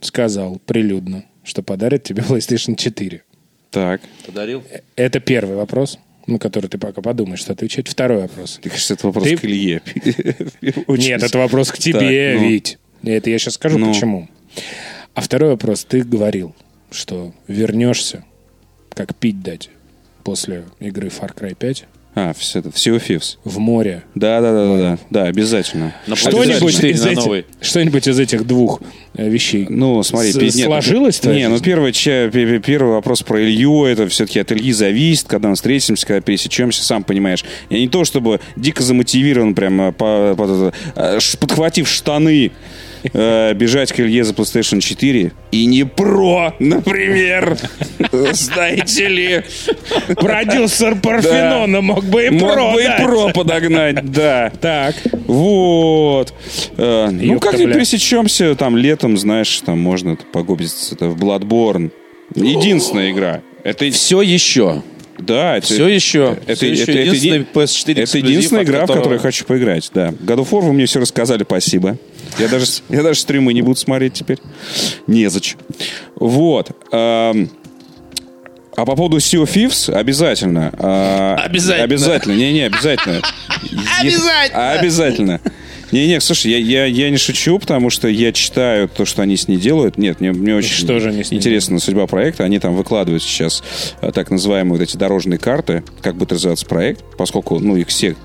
[0.04, 3.22] сказал прилюдно, что подарит тебе PlayStation 4.
[3.70, 4.00] Так.
[4.26, 4.62] Подарил?
[4.96, 7.88] Это первый вопрос, на который ты пока подумаешь, что отвечать.
[7.88, 8.60] Второй вопрос.
[8.62, 9.82] Мне кажется, это вопрос Ты- к Илье.
[10.88, 12.48] Нет, это вопрос к тебе, Так, ну.
[12.48, 12.78] Вить.
[13.02, 13.92] Это я сейчас скажу, Ну.
[13.92, 14.28] почему.
[15.14, 15.84] А второй вопрос.
[15.84, 16.54] Ты говорил,
[16.90, 18.24] что вернешься,
[18.90, 19.70] как пить дать
[20.22, 21.86] после игры Far Cry 5
[22.16, 23.38] А, все, это, Sea of Thieves.
[23.44, 24.04] в море.
[24.14, 25.94] Да, да, да, да, да, да, обязательно.
[26.14, 28.80] Что-нибудь из, 4 на этих, что-нибудь из этих двух
[29.16, 31.92] э, вещей Ну, смотри, с- нет, сложилось ну, твоя Не, ну первый,
[32.60, 37.02] первый вопрос про Илью, это все-таки от Ильи зависит, когда мы встретимся, когда пересечемся, сам
[37.02, 37.44] понимаешь.
[37.68, 42.52] Я не то, чтобы дико замотивирован, прям по- по- э, подхватив штаны,
[43.12, 45.32] э, бежать к Илье за PlayStation 4.
[45.52, 47.56] И не про, например.
[48.32, 49.42] Знаете ли.
[50.16, 54.52] Продюсер Парфенона мог бы и Мог про бы и про подогнать, да.
[54.60, 54.94] Так.
[55.26, 56.32] Вот.
[56.76, 61.90] Э, ну, как-нибудь пересечемся там летом, знаешь, там можно погубиться это в Bloodborne.
[62.34, 63.40] Единственная игра.
[63.62, 64.82] Это Все еще.
[65.18, 66.36] да, это, Все еще.
[66.46, 69.22] это, Все еще это- это единственный еди- PS4 это единственная игра, в которого- которую я
[69.22, 69.90] хочу поиграть.
[69.94, 70.08] Да.
[70.08, 71.96] God of War вы мне все рассказали, спасибо.
[72.38, 74.38] Я даже, я даже стримы не буду смотреть теперь.
[75.06, 75.58] Незачем.
[76.16, 76.70] Вот.
[76.92, 77.50] Эм,
[78.76, 80.72] А по поводу Sea of Thieves обязательно.
[80.78, 81.84] а, Обязательно.
[81.84, 82.32] Обязательно.
[82.34, 83.22] Не-не, обязательно.
[84.00, 84.70] Обязательно.
[84.72, 85.40] Обязательно.
[85.92, 89.46] Не-не, слушай, я, я, я не шучу, потому что я читаю то, что они с
[89.46, 89.96] ней делают.
[89.96, 92.42] Нет, мне, мне очень Что же они с ней интересна судьба проекта.
[92.42, 93.62] Они там выкладывают сейчас
[94.00, 98.16] а, так называемые вот эти дорожные карты, как будет развиваться проект, поскольку, ну, их всех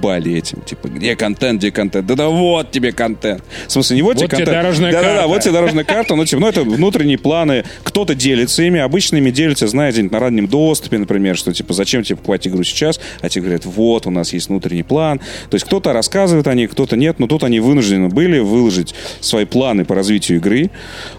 [0.00, 0.60] доебали этим.
[0.62, 2.06] Типа, где контент, где контент?
[2.06, 3.42] Да-да вот тебе контент.
[3.66, 4.62] В смысле, не вот, тебе Вот тебе контент.
[4.62, 5.28] дорожная Да-да-да, карта.
[5.28, 6.16] вот тебе дорожная карта.
[6.16, 7.64] Ну, типа, ну, это внутренние планы.
[7.82, 12.46] Кто-то делится ими, обычными делится, знаете, на раннем доступе, например, что, типа, зачем тебе покупать
[12.48, 13.00] игру сейчас?
[13.20, 15.18] А тебе говорят, вот, у нас есть внутренний план.
[15.50, 19.44] То есть кто-то рассказывает о них, кто-то нет, но тут они вынуждены были выложить свои
[19.44, 20.70] планы по развитию игры.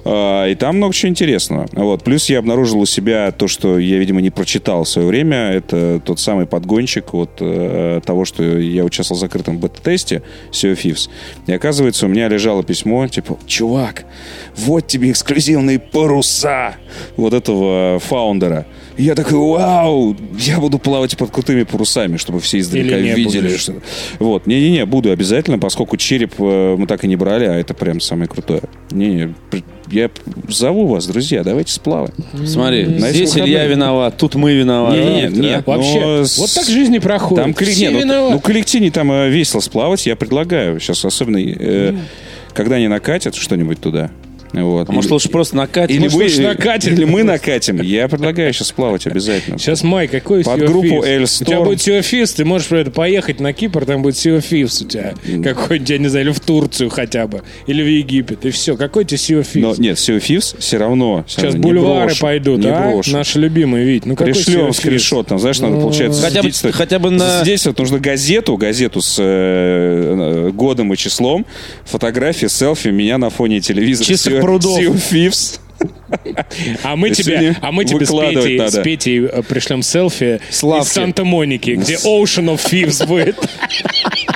[0.05, 1.67] А, И там много чего интересного.
[1.73, 2.03] Вот.
[2.03, 5.51] Плюс я обнаружил у себя то, что я, видимо, не прочитал в свое время.
[5.51, 10.81] Это тот самый подгончик от э, того, что я участвовал в закрытом бета-тесте Sea of
[10.83, 11.09] Thieves.
[11.47, 14.05] И оказывается, у меня лежало письмо, типа, чувак,
[14.57, 16.75] вот тебе эксклюзивные паруса
[17.17, 18.65] вот этого фаундера.
[19.01, 23.13] И я такой, вау, я буду плавать под крутыми парусами, чтобы все издалека Или не
[23.15, 23.47] видели.
[23.47, 23.61] будешь.
[23.61, 23.73] Что...
[24.19, 27.99] Вот, не-не-не, буду обязательно, поскольку череп э, мы так и не брали, а это прям
[27.99, 28.61] самое крутое.
[28.91, 29.33] Не-не,
[29.89, 30.11] я
[30.49, 32.13] зову вас, друзья, давайте сплаваем.
[32.45, 34.99] Смотри, На здесь Илья виноват, тут мы виноваты.
[34.99, 37.43] Не, не, нет, Вообще, но с- вот так жизнь и проходит.
[37.43, 40.79] Там коллек- Все не, ну, ну, коллективе там э, весело сплавать, я предлагаю.
[40.79, 41.95] Сейчас особенно, э,
[42.53, 44.11] когда они накатят что-нибудь туда,
[44.53, 44.89] Вот.
[44.89, 45.95] А может, лучше просто накатить?
[45.95, 46.93] Или Может, вы, лучше накатим?
[46.93, 47.81] или мы накатим.
[47.81, 49.57] Я предлагаю сейчас плавать обязательно.
[49.57, 51.03] Сейчас май, какой Под группу?
[51.03, 55.13] Эль У тебя будет Thieves, ты можешь поехать на Кипр, там будет Thieves у тебя.
[55.43, 57.43] Какой-нибудь, я не знаю, или в Турцию хотя бы.
[57.67, 58.45] Или в Египет.
[58.45, 58.75] И все.
[58.75, 59.47] Какой тебе Thieves?
[59.55, 61.23] Но нет, Thieves все равно.
[61.27, 62.91] Сейчас бульвары брошу, пойдут, а?
[62.91, 63.11] брошу.
[63.11, 64.05] Наши любимые, Вить.
[64.05, 65.27] Ну, Пришлем скриншот.
[65.27, 67.41] Там, знаешь, надо, получается, Хотя бы, хотя бы на...
[67.41, 71.45] Здесь вот нужно газету, газету с э, э, годом и числом,
[71.85, 74.07] фотографии, селфи меня на фоне телевизора.
[74.07, 74.79] Sea- прудов.
[74.79, 75.59] Sea of Thieves.
[76.83, 80.87] А мы тебе, а мы тебе с Петей, с Петей э, пришлем селфи Славки.
[80.87, 83.37] из Санта-Моники, где Ocean of Thieves будет.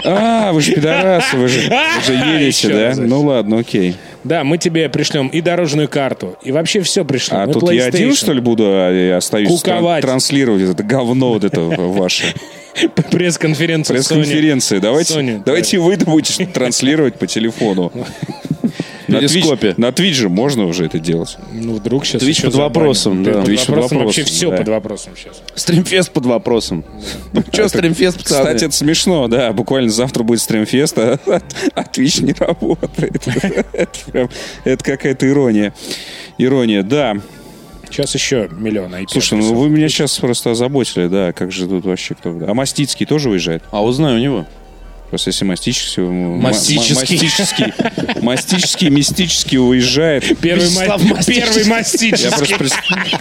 [0.08, 2.88] А, вы же пидорасы, вы же, вы же едете, да?
[2.90, 2.98] раз.
[3.00, 3.96] Ну ладно, окей.
[4.24, 7.40] Да, мы тебе пришлем и дорожную карту, и вообще все пришлем.
[7.40, 10.04] А и тут я один, что ли, буду а, остаюсь Куковать.
[10.04, 12.26] транслировать это говно вот это ваше?
[13.12, 13.96] Пресс-конференцию.
[13.96, 14.78] Пресс-конференции.
[14.78, 17.92] Давайте, Sony, давайте вы будете транслировать по телефону.
[19.08, 19.70] На перископе.
[19.70, 21.38] Twitch, на Twitch же можно уже это делать.
[21.54, 23.34] Ну, вдруг сейчас Twitch еще под вопросом, да.
[23.34, 24.58] Под Twitch под вопросом, вообще вопросом, все да.
[24.58, 25.42] под вопросом сейчас.
[25.56, 26.86] Стримфест под вопросом.
[27.34, 28.40] Ну, что стримфест, пацаны?
[28.40, 29.54] Кстати, это смешно, да.
[29.54, 31.20] Буквально завтра будет стримфест, а,
[31.74, 33.28] а Twitch не работает.
[33.74, 34.30] Это прям-
[34.64, 35.74] Это какая-то ирония.
[36.38, 37.18] Ирония, да.
[37.90, 39.08] Сейчас еще миллион IP.
[39.10, 41.32] Слушай, ну вы меня сейчас просто озаботили, да.
[41.32, 42.30] Как же тут вообще кто...
[42.48, 43.64] А Мастицкий тоже уезжает?
[43.72, 44.46] А узнай у него.
[45.16, 46.04] Просто если мастический...
[46.04, 47.16] Мастический.
[47.16, 47.74] Мастический,
[48.22, 50.38] мастический, мистический уезжает.
[50.40, 51.36] Первый, ма- Мастический.
[51.42, 52.56] первый Я мастический.
[52.58, 52.78] просто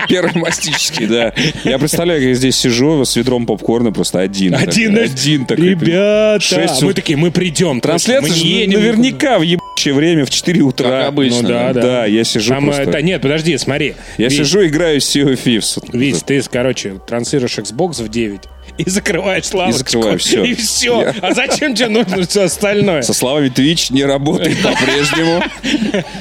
[0.08, 1.32] первый мастический, да.
[1.62, 4.56] Я представляю, как я здесь сижу с ведром попкорна просто один.
[4.56, 5.68] Один, один такой.
[5.68, 6.40] Ребята,
[6.82, 7.80] мы такие, мы придем.
[7.80, 10.88] Трансляция наверняка в ебучее время в 4 утра.
[10.88, 11.80] Как обычно, Ну да, да.
[11.80, 12.82] Да, я сижу просто.
[12.82, 13.94] э, да, нет, подожди, смотри.
[14.18, 15.96] Я сижу, играю в Sea of Thieves.
[15.96, 18.40] Вить, ты, короче, транслируешь Xbox в 9
[18.78, 19.78] и закрываешь лавочку.
[19.78, 20.44] закрываю, всё.
[20.44, 21.12] И все.
[21.22, 23.02] А зачем тебе нужно все остальное?
[23.02, 25.42] Со словами Twitch не работает по-прежнему.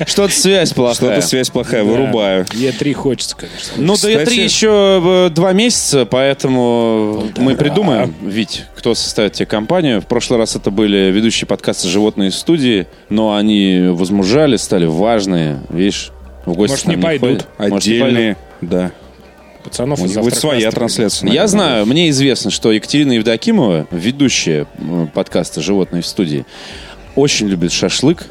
[0.06, 0.96] Что-то связь плохая.
[0.96, 2.46] Что-то связь плохая, вырубаю.
[2.46, 3.74] Е3 хочется, конечно.
[3.78, 10.02] Ну, до Кстати- E3 еще два месяца, поэтому мы придумаем, Вить, кто составит тебе компанию.
[10.02, 15.60] В прошлый раз это были ведущие подкаста «Животные студии», но они возмужали, стали важные.
[15.70, 16.12] Видишь,
[16.46, 17.46] в гости Может, не пойдут.
[17.58, 18.92] Отдельные, да.
[19.64, 21.30] Пацанов У них будет «Завтра своя Каста» трансляция.
[21.32, 24.68] Я знаю, мне известно, что Екатерина Евдокимова, ведущая
[25.14, 26.46] подкаста «Животные в студии»,
[27.16, 28.26] очень любит шашлык.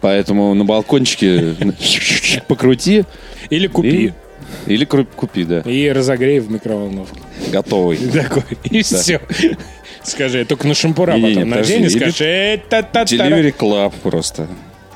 [0.00, 1.54] Поэтому на балкончике
[2.48, 3.04] покрути
[3.50, 4.06] Или купи.
[4.06, 4.12] и-
[4.66, 5.60] или купи, да.
[5.60, 7.20] И разогрей в микроволновке.
[7.50, 7.96] Готовый.
[8.12, 8.42] Такой.
[8.64, 9.20] И все.
[10.02, 12.60] Скажи, только на шампура Не-не-не, потом надень и скажи.
[12.70, 14.46] Delivery Club просто.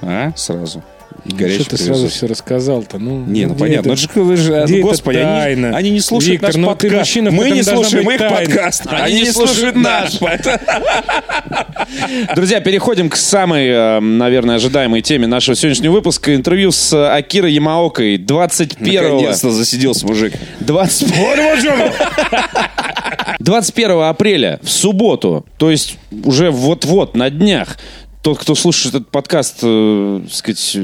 [0.03, 0.33] А?
[0.37, 0.83] Сразу.
[1.29, 2.99] Горячий Что ты сразу все рассказал-то?
[2.99, 3.93] Ну, Не, ну понятно.
[3.93, 4.09] это?
[4.15, 5.77] Ну, же, же, Где господи, они, тайна?
[5.77, 6.95] они не слушают Виктор, наш ну подкаст.
[6.95, 8.37] мужчина, Мы не слушаем их тайна.
[8.37, 8.87] подкаст.
[8.87, 10.19] Они Они не слушают наш.
[12.35, 16.35] Друзья, переходим к самой, э, наверное, ожидаемой теме нашего сегодняшнего выпуска.
[16.35, 20.33] Интервью с э, Акирой Ямаокой 21 Наконец-то засиделся мужик.
[20.61, 21.09] 20...
[23.41, 27.77] 21 апреля, в субботу, то есть уже вот-вот, на днях,
[28.29, 30.77] тот, кто слушает этот подкаст, э, так сказать,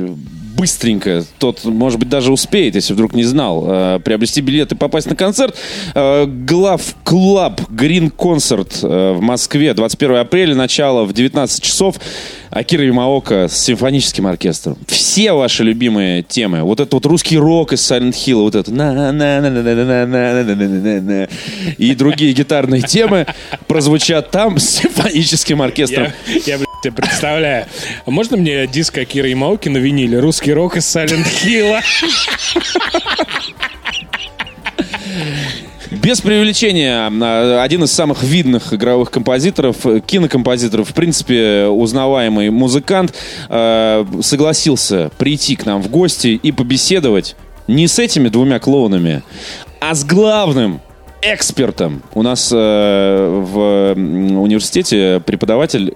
[0.57, 5.11] быстренько, тот, может быть, даже успеет, если вдруг не знал, э, приобрести билет и попасть
[5.11, 5.55] на концерт.
[5.95, 11.97] Э, Главclub Green Concert э, в Москве 21 апреля, начало в 19 часов.
[12.55, 14.79] Акира Ямаока с симфоническим оркестром.
[14.87, 16.63] Все ваши любимые темы.
[16.63, 18.71] Вот это вот русский рок из Silent Hill, вот это
[21.79, 23.27] и другие гитарные темы
[23.67, 26.13] прозвучат там с симфоническим оркестром.
[26.47, 27.67] Я, я тебе представляю.
[28.07, 30.21] А можно мне диск Акира Ямауки на виниле?
[30.21, 31.81] Русский рок из Silent Hill.
[36.05, 43.15] Без преувеличения, а, один из самых видных игровых композиторов, э, кинокомпозиторов, в принципе, узнаваемый музыкант,
[43.49, 47.37] э, согласился прийти к нам в гости и побеседовать
[47.69, 49.23] не с этими двумя клоунами,
[49.81, 50.83] а с главным
[51.23, 52.03] экспертом.
[52.13, 55.95] У нас э, в университете преподаватель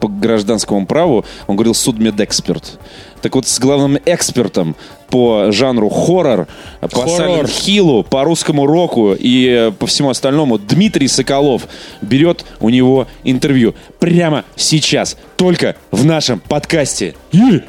[0.00, 2.78] по гражданскому праву, он говорил судмедэксперт.
[3.20, 4.76] Так вот, с главным экспертом
[5.10, 6.46] по жанру хоррор,
[6.80, 6.86] по.
[6.86, 11.66] Silent Хиллу, по русскому року и э, по всему остальному Дмитрий Соколов
[12.02, 17.14] берет у него интервью прямо сейчас, только в нашем подкасте.
[17.32, 17.64] Юрий,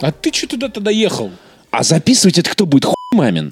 [0.00, 1.30] А ты что туда тогда ехал?
[1.70, 2.86] а записывать это кто будет?
[2.86, 3.50] Хуй мамин.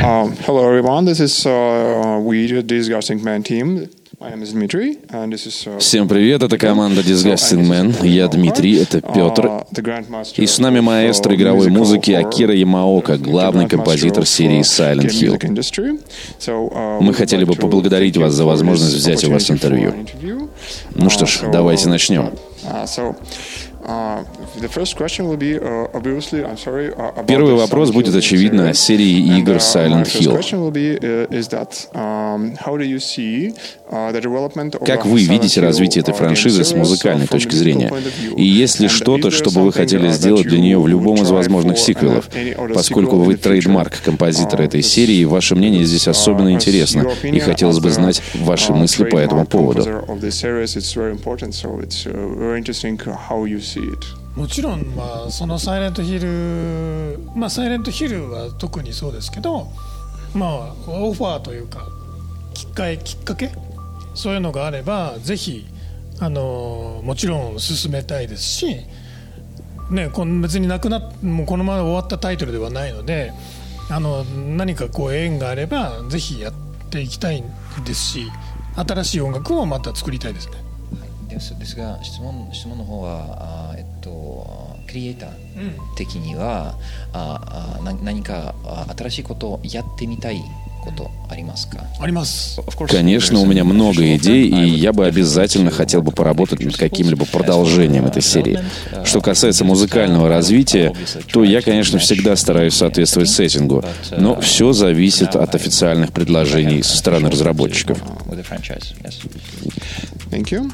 [0.00, 1.04] Um, hello, everyone.
[1.04, 3.88] This is uh, we, the Disgusting Man team.
[4.20, 8.04] Uh, Всем привет, это команда Disgusting Man.
[8.04, 9.46] Я Дмитрий, это Петр.
[9.46, 15.06] uh, И с нами маэстро uh, игровой музыки Акира Ямаока, главный композитор серии uh, Silent
[15.06, 15.38] Hill.
[16.40, 19.94] uh, Мы хотели бы поблагодарить вас за возможность взять у вас интервью.
[20.96, 22.32] Ну что ж, Uh, давайте uh, начнем.
[23.84, 24.24] Uh,
[24.54, 24.68] uh,
[25.62, 30.32] uh, uh, Первый вопрос будет, очевидно, о серии игр uh, Silent Hill.
[31.00, 31.26] uh,
[31.94, 32.56] um,
[33.90, 37.92] uh, Как вы видите развитие этой uh, франшизы с uh, музыкальной точки зрения?
[38.36, 41.30] И есть ли что-то, что бы вы хотели uh, сделать для нее в любом из
[41.30, 42.28] возможных uh, сиквелов?
[42.74, 47.78] Поскольку вы трейдмарк, композитор Uh, этой серии, ваше мнение здесь uh, особенно интересно, и хотелось
[47.78, 49.82] бы знать ваши uh, мысли по этому поводу.
[53.68, 54.06] See it.
[54.36, 59.68] もちろん、まあ、その「サイレントヒル」まあ「サイレントヒル」は特にそうですけど
[60.32, 60.48] まあ
[60.86, 61.88] オファーというか
[62.54, 63.50] きっかけきっかけ？
[64.14, 65.66] そういうのがあればぜひ
[66.20, 68.76] あのもちろん進めたいですし、
[69.90, 73.32] ね、この別になくなもうこのまま終わったタイトルではないので
[73.90, 76.52] あの何かこう縁があればぜひやっ
[76.90, 77.42] ていきたい
[77.84, 78.26] ですし
[78.76, 80.67] 新しい音楽をまた作りたいですね。
[81.29, 85.31] ですですが質問質問の方はあーえっとクリエイター
[85.95, 86.77] 的には、
[87.13, 90.43] ああな何かあ新しいことをやってみたい
[90.83, 92.61] ことありますかあります。
[92.87, 98.05] Конечно, у меня много идей, и я бы обязательно хотел бы поработать над каким-либо продолжением
[98.05, 98.59] этой серии.
[99.05, 100.93] Что касается музыкального развития,
[101.31, 103.83] то я, конечно, всегда стараюсь соответствовать сеттингу,
[104.17, 107.97] но все зависит от официальных предложений со стороны разработчиков.
[108.27, 109.21] With the franchise, yes.
[110.29, 110.69] Thank you.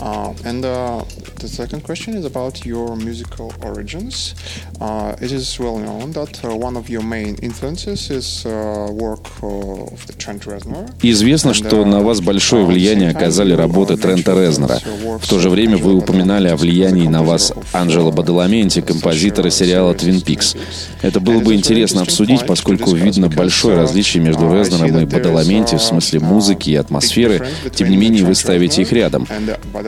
[0.00, 1.02] Uh, and uh,
[1.40, 4.34] the second question is about your musical origins.
[4.80, 9.26] Uh, it is well known that uh, one of your main influences is uh, work
[9.42, 10.88] of Trent Reznor.
[11.02, 14.78] Известно, что uh, на вас большое uh, влияние оказали uh, работы Трента Резнера.
[15.20, 19.94] В то же время вы упоминали о влиянии на вас uh, Бадаламенти, композитора uh, сериала
[19.94, 20.56] Twin Peaks.
[21.02, 25.74] Это было бы интересно обсудить, поскольку видно большое uh, различие между uh, Резнером и Бадаламенти
[25.74, 27.48] в uh, смысле uh, музыки и атмосферы.
[27.74, 29.26] Тем не менее, вы ставите их рядом.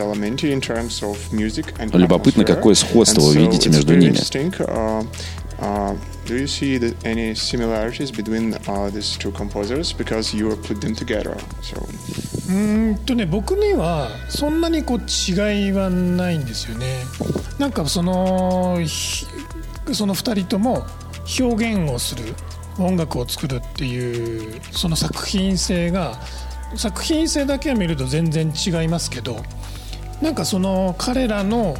[0.00, 2.44] Badalamenti in terms of music and Любопытно, atmosphere.
[2.56, 4.08] какое сходство вы And so видите it's между very ними.
[4.10, 5.04] interesting, uh,
[5.60, 10.80] uh, Do you see the, any similarities between uh, these two composers because you put
[10.80, 11.36] them together?
[11.62, 11.76] So
[12.48, 16.86] うーんとね僕にはそんなにこう違いはないんですよね
[17.58, 19.24] なんかそのひ
[19.92, 20.84] その2人とも
[21.40, 22.34] 表現をする
[22.78, 26.20] 音楽を作るっていうその作品性が
[26.76, 29.36] 作品性だけを見ると全然違いますけど
[30.21, 31.75] なんかその彼らの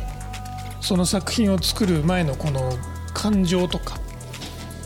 [0.82, 2.72] その作品を作る前のこの
[3.14, 4.00] 感情とか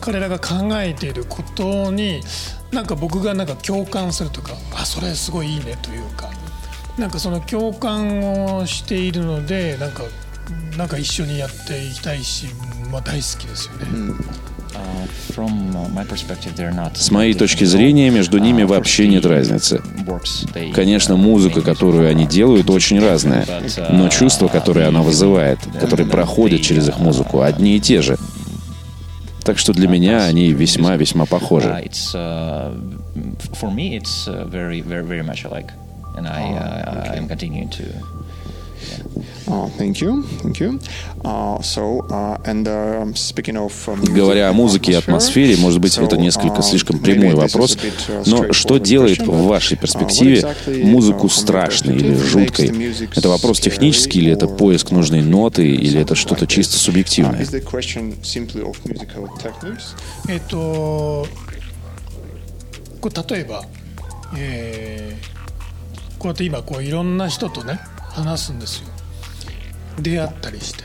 [0.01, 2.21] 彼らが考えていることに
[2.71, 6.29] なんか僕がなんか共感するとかあそれすごいいいねというか
[6.97, 10.03] なんかその共感をしているのでなんか
[10.77, 12.47] なんか一緒にやっていきたいし、
[12.91, 13.85] まあ、大好きですよね。
[13.85, 14.44] Uh, from
[16.73, 19.81] not С моей точки зрения, между ними Uh, вообще нет разницы.
[20.73, 23.45] Конечно, музыка, которую они делают, очень разная.
[23.89, 28.17] Но чувства, которые она вызывает, которые проходят через их музыку, одни и те же.
[29.43, 31.69] Так что для меня они весьма-весьма похожи.
[44.02, 47.02] Говоря о and музыке и atmosphere, атмосфере, может быть, so, это несколько uh, слишком maybe
[47.02, 49.74] прямой this is вопрос, a bit, uh, но что straightforward делает question, в but, вашей
[49.74, 52.66] uh, what перспективе exactly, музыку uh, from your страшной или perspective makes жуткой?
[52.66, 56.14] the music Это вопрос scary технический или это or, поиск нужной uh, ноты или это
[56.14, 56.80] something что-то like чисто this?
[56.80, 57.42] Uh, субъективное?
[57.42, 59.94] is the question simply of musical techniques?
[60.28, 61.26] えっと
[63.00, 63.64] これ例えば、
[64.36, 65.40] えー
[66.20, 67.80] こうやって今こういろんな人とね
[68.15, 68.87] 話すんですよ。
[69.99, 70.83] 出会ったりして。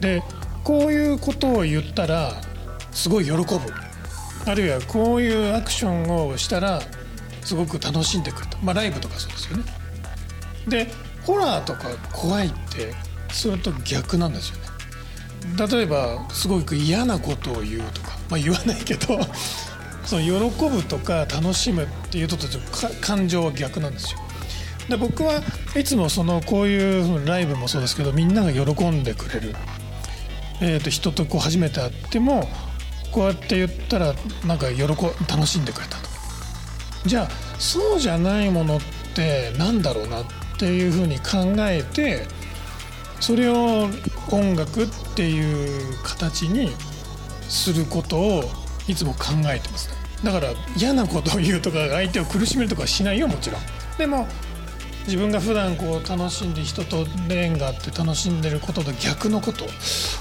[0.00, 0.22] で
[0.64, 2.34] こういうことを言ったら
[2.92, 3.44] すごい喜ぶ。
[4.44, 6.80] あるいはこういうアクションをしたら
[7.42, 9.64] すごく楽しんでくれた、まあ、ライブとかそうですよね。
[10.68, 10.88] で
[11.24, 12.94] ホラーとか怖いって
[13.30, 14.72] それと逆なんですよね。
[15.68, 19.18] 例えばすごく嫌なことを言うとか、まあ、言わないけど
[20.06, 22.46] その喜ぶとか楽しむっていうのと
[23.00, 24.21] 感情は逆なんですよ。
[24.92, 25.40] で僕は
[25.74, 29.54] いつもそのこういうライブもそうですけどみんなが喜んでくれる、
[30.60, 32.46] えー、と人とこう初めて会っても
[33.10, 34.12] こうやって言ったら
[34.46, 36.10] なんか喜楽しんでくれたと。
[37.06, 38.80] じゃあそうじゃないものっ
[39.14, 40.24] てなんだろうなっ
[40.58, 42.26] ていうふうに考えて
[43.18, 43.88] それを
[44.30, 46.70] 音楽っていう形に
[47.48, 48.44] することを
[48.88, 49.94] いつも考えてますね。
[50.22, 53.60] だから嫌なことを言うとか相手を苦しめるとかはしないよもちろん。
[53.96, 54.28] でも
[55.06, 59.64] 自分が普段こう楽しんで人と縁があって楽しんでることと逆のこと。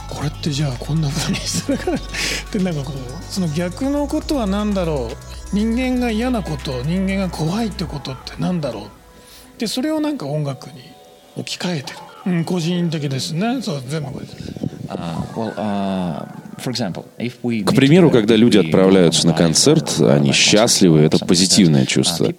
[0.09, 1.97] これってじゃあこんな風にするから。
[1.97, 1.99] っ
[2.51, 5.15] てなんかこうその逆のことは何だろう。
[5.55, 9.59] 人間が嫌なこと人間が怖いってことって何だろう。
[9.59, 10.81] でそれをなんか音楽に
[11.35, 13.61] 置き換えてる、うん、個人的ですね。
[13.61, 14.11] そう全部。
[14.11, 14.61] これです
[14.91, 21.87] Uh, well, uh, К примеру, когда люди отправляются на концерт, они счастливы, это позитивное uh,
[21.87, 22.25] чувство.
[22.25, 22.35] Uh,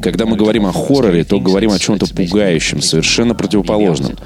[0.00, 4.16] Когда мы говорим о хорроре, то говорим о чем-то пугающем, совершенно uh, противоположном.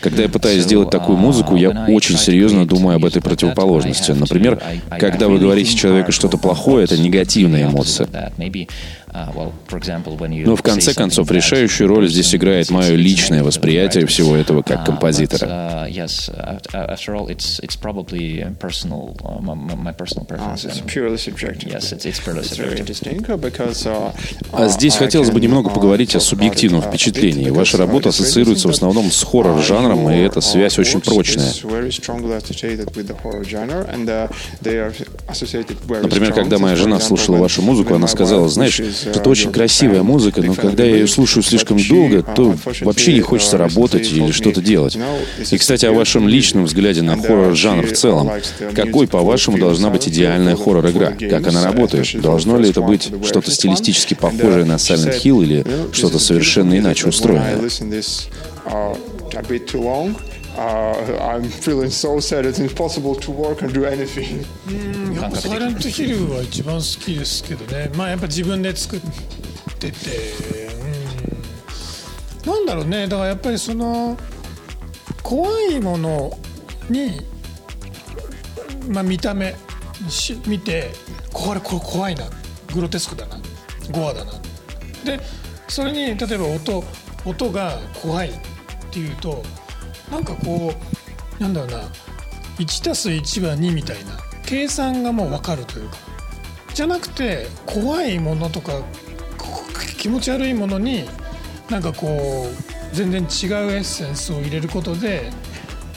[0.00, 4.12] Когда я пытаюсь сделать такую uh, музыку, я очень серьезно думаю об этой противоположности.
[4.12, 4.62] Например,
[4.98, 8.08] когда вы говорите человеку что-то плохое, это негативная эмоция.
[9.16, 9.26] Of that.
[9.26, 12.70] Maybe, uh, well, for example, when you Но в конце концов, решающую роль здесь играет
[12.70, 15.46] мое личное восприятие всего этого как Uh, композитора.
[15.46, 20.28] but, uh, yes, after, after all, it's it's probably personal, uh, my, my personal Uh,
[20.28, 20.62] preference.
[20.62, 21.70] so it's and- purely subjective.
[21.72, 22.80] Yes, it's, it's purely It's very subjective.
[22.80, 24.12] interesting uh, because, uh,
[24.52, 27.50] А uh, здесь хотелось бы немного uh, поговорить о субъективном uh, впечатлении.
[27.50, 31.46] Ваша uh, работа ассоциируется в основном с uh, хоррор-жанром, и эта uh, связь очень прочная.
[31.46, 31.92] uh,
[36.02, 36.34] Например, strong.
[36.34, 39.52] когда моя For жена example, слушала when- вашу музыку, она сказала, знаешь, uh, это очень
[39.52, 44.30] красивая музыка, но когда я ее слушаю слишком долго, то вообще не хочется работать или
[44.30, 44.98] что-то делать.
[45.50, 48.30] И, кстати, о вашем личном взгляде на хоррор-жанр в целом.
[48.74, 51.12] Какой, по-вашему, должна быть идеальная хоррор-игра?
[51.12, 52.20] Как она работает?
[52.20, 57.60] Должно ли это быть что-то стилистически похожее на Silent Hill или что-то совершенно иначе устроенное?
[60.56, 62.46] Uh, I'm feeling so sad.
[62.46, 64.42] It's impossible to work and do anything.
[65.14, 67.90] やっぱサイレントヒルは一番好きですけどね。
[67.94, 69.00] まあやっぱ自分で作っ
[69.78, 70.10] てて
[72.46, 72.52] うん。
[72.52, 73.06] なんだろうね。
[73.06, 74.16] だからやっぱりその
[75.22, 76.38] 怖いもの
[76.88, 77.20] に
[78.88, 79.54] まあ見た目
[80.08, 80.90] し見て
[81.34, 82.30] これこれ怖いな。
[82.72, 83.38] グロテスクだな。
[83.90, 84.32] ゴアだな。
[85.04, 85.20] で
[85.68, 86.82] それに例えば音
[87.26, 88.32] 音が怖いっ
[88.90, 89.42] ていうと
[90.10, 90.72] なんかこ
[91.38, 91.78] うなんだろうな。
[92.58, 94.12] 1+1 は2みたいな。
[94.44, 95.96] 計算がもう分かるというか。
[96.72, 98.82] じゃなくて怖いものとか
[99.98, 101.08] 気持ち悪いものに
[101.70, 103.28] なんかこう全然違う
[103.72, 105.30] エッセンスを入れることで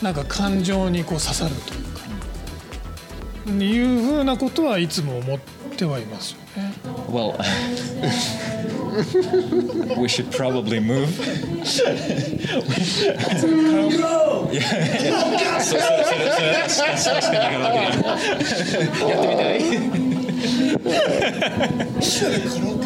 [0.01, 1.89] なんか感情にこう刺さるというか。
[3.64, 5.39] いうふうなことはいつも思っ
[5.76, 6.39] てはいますよ。
[7.07, 7.36] Well,
[9.97, 11.18] we should probably move.
[13.97, 14.49] Go!
[14.60, 15.60] Yeah.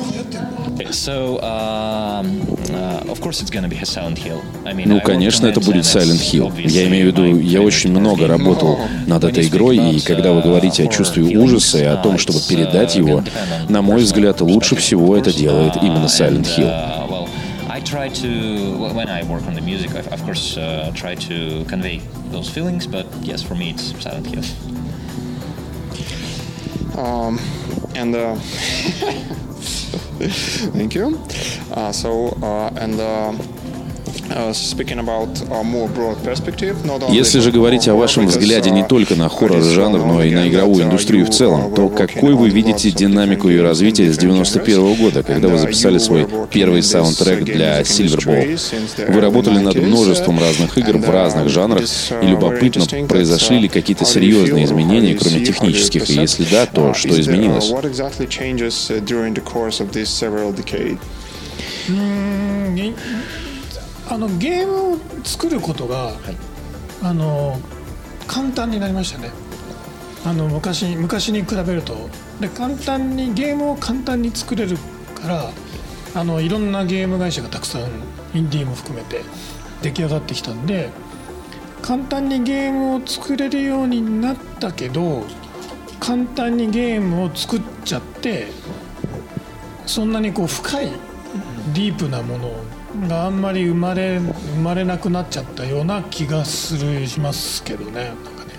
[0.91, 2.41] So, um,
[2.73, 4.41] uh, of course, it's gonna be a Silent Hill.
[4.65, 6.51] I mean, Ну, конечно, это будет Silent Hill.
[6.67, 10.43] Я имею в виду, я очень много работал над этой игрой, и когда вы uh,
[10.43, 13.23] говорите о чувстве ужаса и о том, uh, чтобы передать uh, его,
[13.69, 16.67] на мой взгляд, лучше всего это делает Uh, именно Silent Hill.
[16.67, 17.27] uh, well,
[17.69, 21.15] I try to well, when I work on the music, I of course uh, try
[21.15, 22.01] to convey
[22.31, 22.87] those feelings.
[22.87, 24.43] But yes, for me, it's Silent Hill.
[26.97, 27.39] Um,
[27.95, 28.35] and uh,
[30.73, 31.19] thank you.
[31.71, 32.99] Uh, so uh, and
[37.09, 40.47] Если же говорить о вашем взгляде не uh, только на хоррор-жанр, well но и на
[40.47, 44.17] игровую uh, индустрию в you, целом, uh, то какой вы видите динамику in развитие с
[44.17, 48.17] different 91 genres, года, когда вы uh, записали свой первый uh, саундтрек для music Silver
[48.17, 48.55] industry Ball?
[48.55, 52.23] since the Вы работали над 90s, множеством uh, разных игр в разных uh, жанрах, uh,
[52.23, 56.65] и любопытно, interesting that, произошли ли uh, какие-то серьезные изменения, кроме технических, и если да,
[56.65, 57.71] то uh, что uh, изменилось?
[64.09, 66.13] あのゲームを作ることが、
[67.01, 67.59] あの
[68.27, 69.31] 簡単になりましたね。
[70.25, 72.09] あの昔昔に比べると。
[72.39, 74.77] で簡単にゲームを簡単に作れる
[75.15, 75.51] から
[76.15, 77.81] あのいろんなゲーム会社がたくさん
[78.33, 79.21] インディーも含めて
[79.81, 80.89] 出来上がってきたんで
[81.81, 85.23] 簡単にゲームを作れるようになったけど
[85.99, 88.47] 簡単にゲームを作っちゃって
[89.85, 90.91] そんなにこう深い
[91.73, 92.51] ディープなもの
[93.07, 98.05] があんまり生まれ生まれなくなっちゃったような気がするしますけどね。
[98.05, 98.53] なんかね。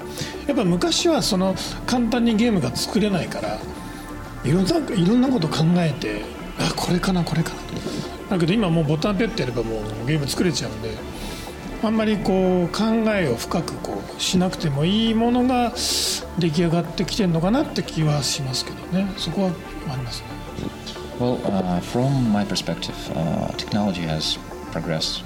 [0.46, 1.54] やっぱ昔はその
[1.86, 3.58] 簡単にゲームが作れないから
[4.44, 6.22] いろんないろんなこと考えて
[6.58, 7.56] あこれかなこれかな。
[7.56, 7.64] と
[8.30, 10.90] だけど今もうボタンペッてやればもうゲーム作れちゃうんで
[11.82, 15.72] あんまりこう考えを深くこうしなくてもいいものが
[16.38, 19.12] 出来上がってきてるのかなって気はしますけどね。
[19.16, 19.50] そこは
[19.90, 20.43] ありますね。
[21.20, 24.38] Well, uh, from my perspective, uh, technology has
[24.72, 25.22] progressed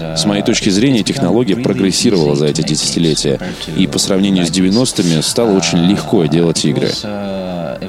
[0.00, 3.40] uh, С моей точки зрения, технология прогрессировала за эти десятилетия,
[3.76, 6.90] и по сравнению с 90-ми стало очень легко делать игры.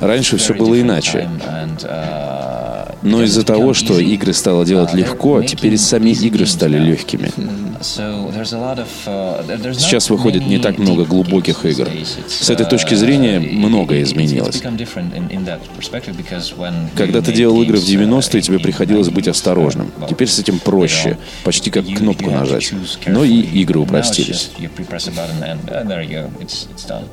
[0.02, 1.30] Раньше все было иначе.
[3.04, 7.32] Но из-за того, что игры стало делать легко, теперь и сами игры стали легкими.
[9.74, 11.90] Сейчас выходит не так много глубоких игр.
[12.28, 14.62] С этой точки зрения многое изменилось.
[16.96, 19.92] Когда ты делал игры в 90-е, тебе приходилось быть осторожным.
[20.10, 22.72] Теперь с этим проще, почти как кнопку нажать.
[23.06, 24.52] Но и игры упростились.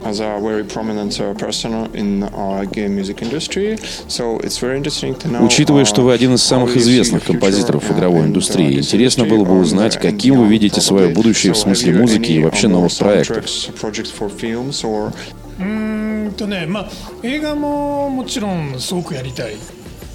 [0.05, 3.77] as a very prominent uh, person in uh, game music industry.
[4.09, 5.45] So it's very interesting to know.
[5.45, 9.25] Учитывая, что вы uh, один из самых известных композиторов в uh, игровой uh, индустрии, интересно
[9.25, 11.14] было бы узнать, uh, каким вы видите свое probably.
[11.14, 13.46] будущее в So смысле have you музыки и any, вообще uh, новых проектов.
[13.46, 15.12] soundtracks, projects for films or
[15.60, 16.90] うーんとねまあ
[17.24, 19.56] 映画ももちろんすごくやりたい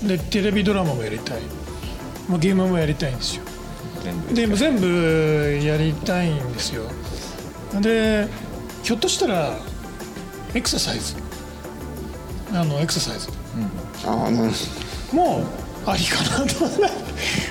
[0.02, 1.40] でテレビドラマもやりたい、
[2.28, 3.42] まあ、ゲームもやりたいんですよ
[4.34, 6.84] でも全部やりたいんですよ
[7.80, 8.28] で
[8.82, 9.58] ひょっとしたら
[10.54, 11.14] エクササイズ
[12.52, 13.28] あのエクササイズ
[14.04, 14.50] uh, no,
[15.12, 15.44] も
[15.86, 16.66] ありかなと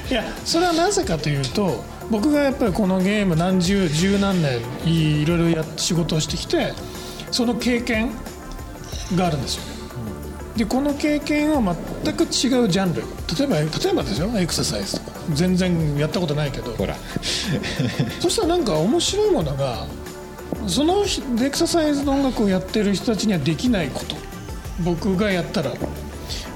[0.10, 6.73] いやそれはなぜかというと 僕がやっぱりこのゲーム何十十何年いろいろや仕事をしてきて
[7.31, 8.11] その経験
[9.15, 9.63] があるんですよ。
[9.73, 9.79] ね
[10.57, 13.03] でこの経験は全く違うジャンル。
[13.39, 15.19] 例えば例えばですよエクササイズとか。
[15.33, 16.73] 全然やったことないけど。
[16.73, 16.97] ほら。
[18.19, 19.87] そしたらなんか面白いものが
[20.67, 24.17] そのひエクササイズの音楽をやってる人たちにはできないこと。
[24.81, 25.73] 僕がやったら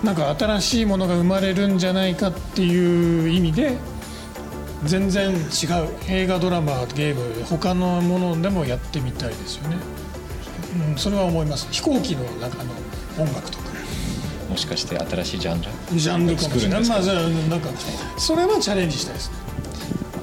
[0.03, 3.77] なんか新しいものが生まれるんじゃないかっていう意味で
[4.86, 5.40] 全然違う
[6.08, 9.78] 映画ドラマゲーム他のものでもやってみたいですよね、
[10.92, 12.72] うん、それは思います飛行機の中の
[13.18, 13.68] 音楽とか
[14.50, 17.16] もしかして新しいジャンルジャンルかもしれないまあじゃあ
[17.50, 17.70] なんか
[18.18, 19.32] それはチャレンジしたいです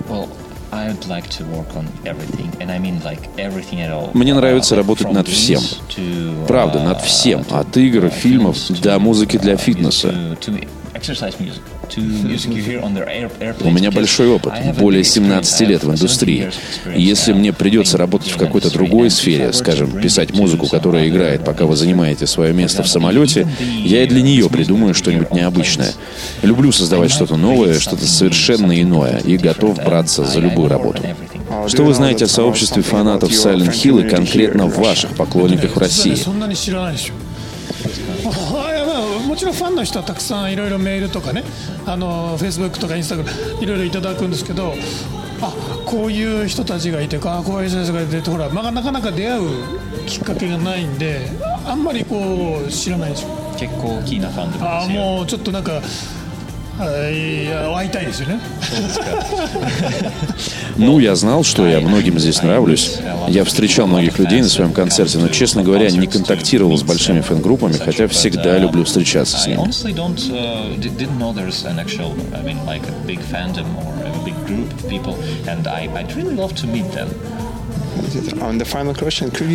[0.09, 0.29] Well,
[0.71, 4.11] I'd like to work on everything, and I mean like everything at all.
[4.12, 5.59] Мне нравится Uh, работать from над всем.
[5.59, 7.41] games to, Правда, uh, над всем.
[7.43, 10.09] to, От игр, uh, фильмов films, до to, музыки для uh, фитнеса.
[13.62, 16.52] У меня большой опыт, более 17 лет в индустрии.
[16.95, 21.76] Если мне придется работать в какой-то другой сфере, скажем, писать музыку, которая играет, пока вы
[21.76, 23.47] занимаете свое место в самолете,
[23.84, 25.93] я и для нее придумаю что-нибудь необычное.
[26.41, 31.02] Люблю создавать что-то новое, что-то совершенно иное, и готов браться за любую работу.
[31.68, 36.16] Что вы знаете о сообществе фанатов Silent Hill и конкретно ваших поклонниках в России?
[39.30, 41.44] もちろんファンの人はたくさんいろいろメールとかね
[41.86, 44.74] あのフェイスブックとかインスタグラムいろいろいただくんですけど
[45.40, 45.54] あ
[45.86, 49.50] こういう人たちがいてあこういう人たちがいてほら、まあ、なかなか出会う
[50.08, 51.30] きっかけがないんで
[51.64, 53.40] あんまりこう知らないでしょ。
[53.60, 55.82] 結構大きなファンでもあもうちょっとなんかあ
[56.79, 58.41] いや会いたいですよね
[60.77, 62.99] Ну, я знал, что я многим здесь нравлюсь.
[63.29, 67.75] Я встречал многих людей на своем концерте, но, честно говоря, не контактировал с большими фэн-группами,
[67.75, 69.61] хотя всегда люблю встречаться с I ними.
[69.69, 72.43] honestly don't uh, di- didn't know there's an actual I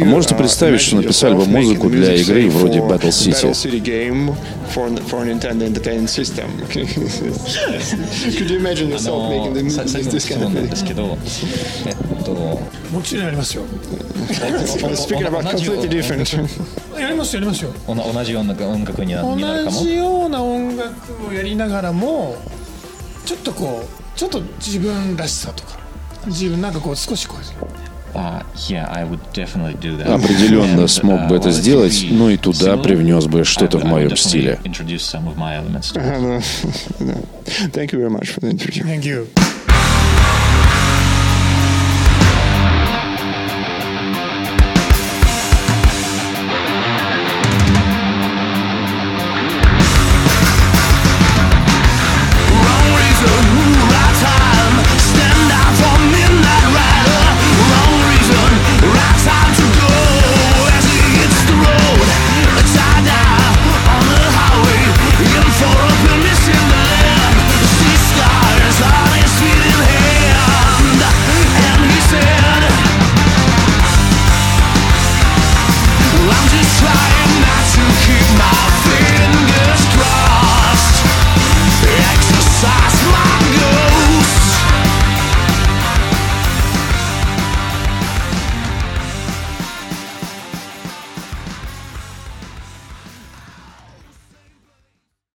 [0.05, 2.79] Можете uh, представить, что imagine написали бы yourself making музыку для music, игры say, вроде
[2.79, 3.31] for Battle City?
[3.31, 4.35] Battle City game
[4.69, 6.47] for, for Nintendo Entertainment System.
[6.67, 10.53] could you imagine あ yourself making the, のさ this, 最後の this 質 kind 問 of
[10.55, 10.75] なんで thing?
[10.75, 11.17] すけど
[11.85, 16.99] えっともちろんやりますよ Speaking about 同じ completely different.
[16.99, 22.35] やりますよやりますよおな同じような音楽になになる同かもじような音楽をやりながらも
[23.25, 25.79] ちょっとこうちょっと自分らしさとか
[26.27, 27.43] 自分なんかこう少しこう
[28.14, 30.06] Uh, yeah, I would definitely do that.
[30.08, 33.86] Определенно смог бы uh, это сделать, но и туда привнес бы I что-то would- в
[33.86, 34.58] моем definitely стиле.
[34.64, 37.00] Introduce some of my elements to it.
[37.00, 37.14] No.
[37.72, 38.84] Thank you very much for the interview.
[38.84, 39.26] Thank you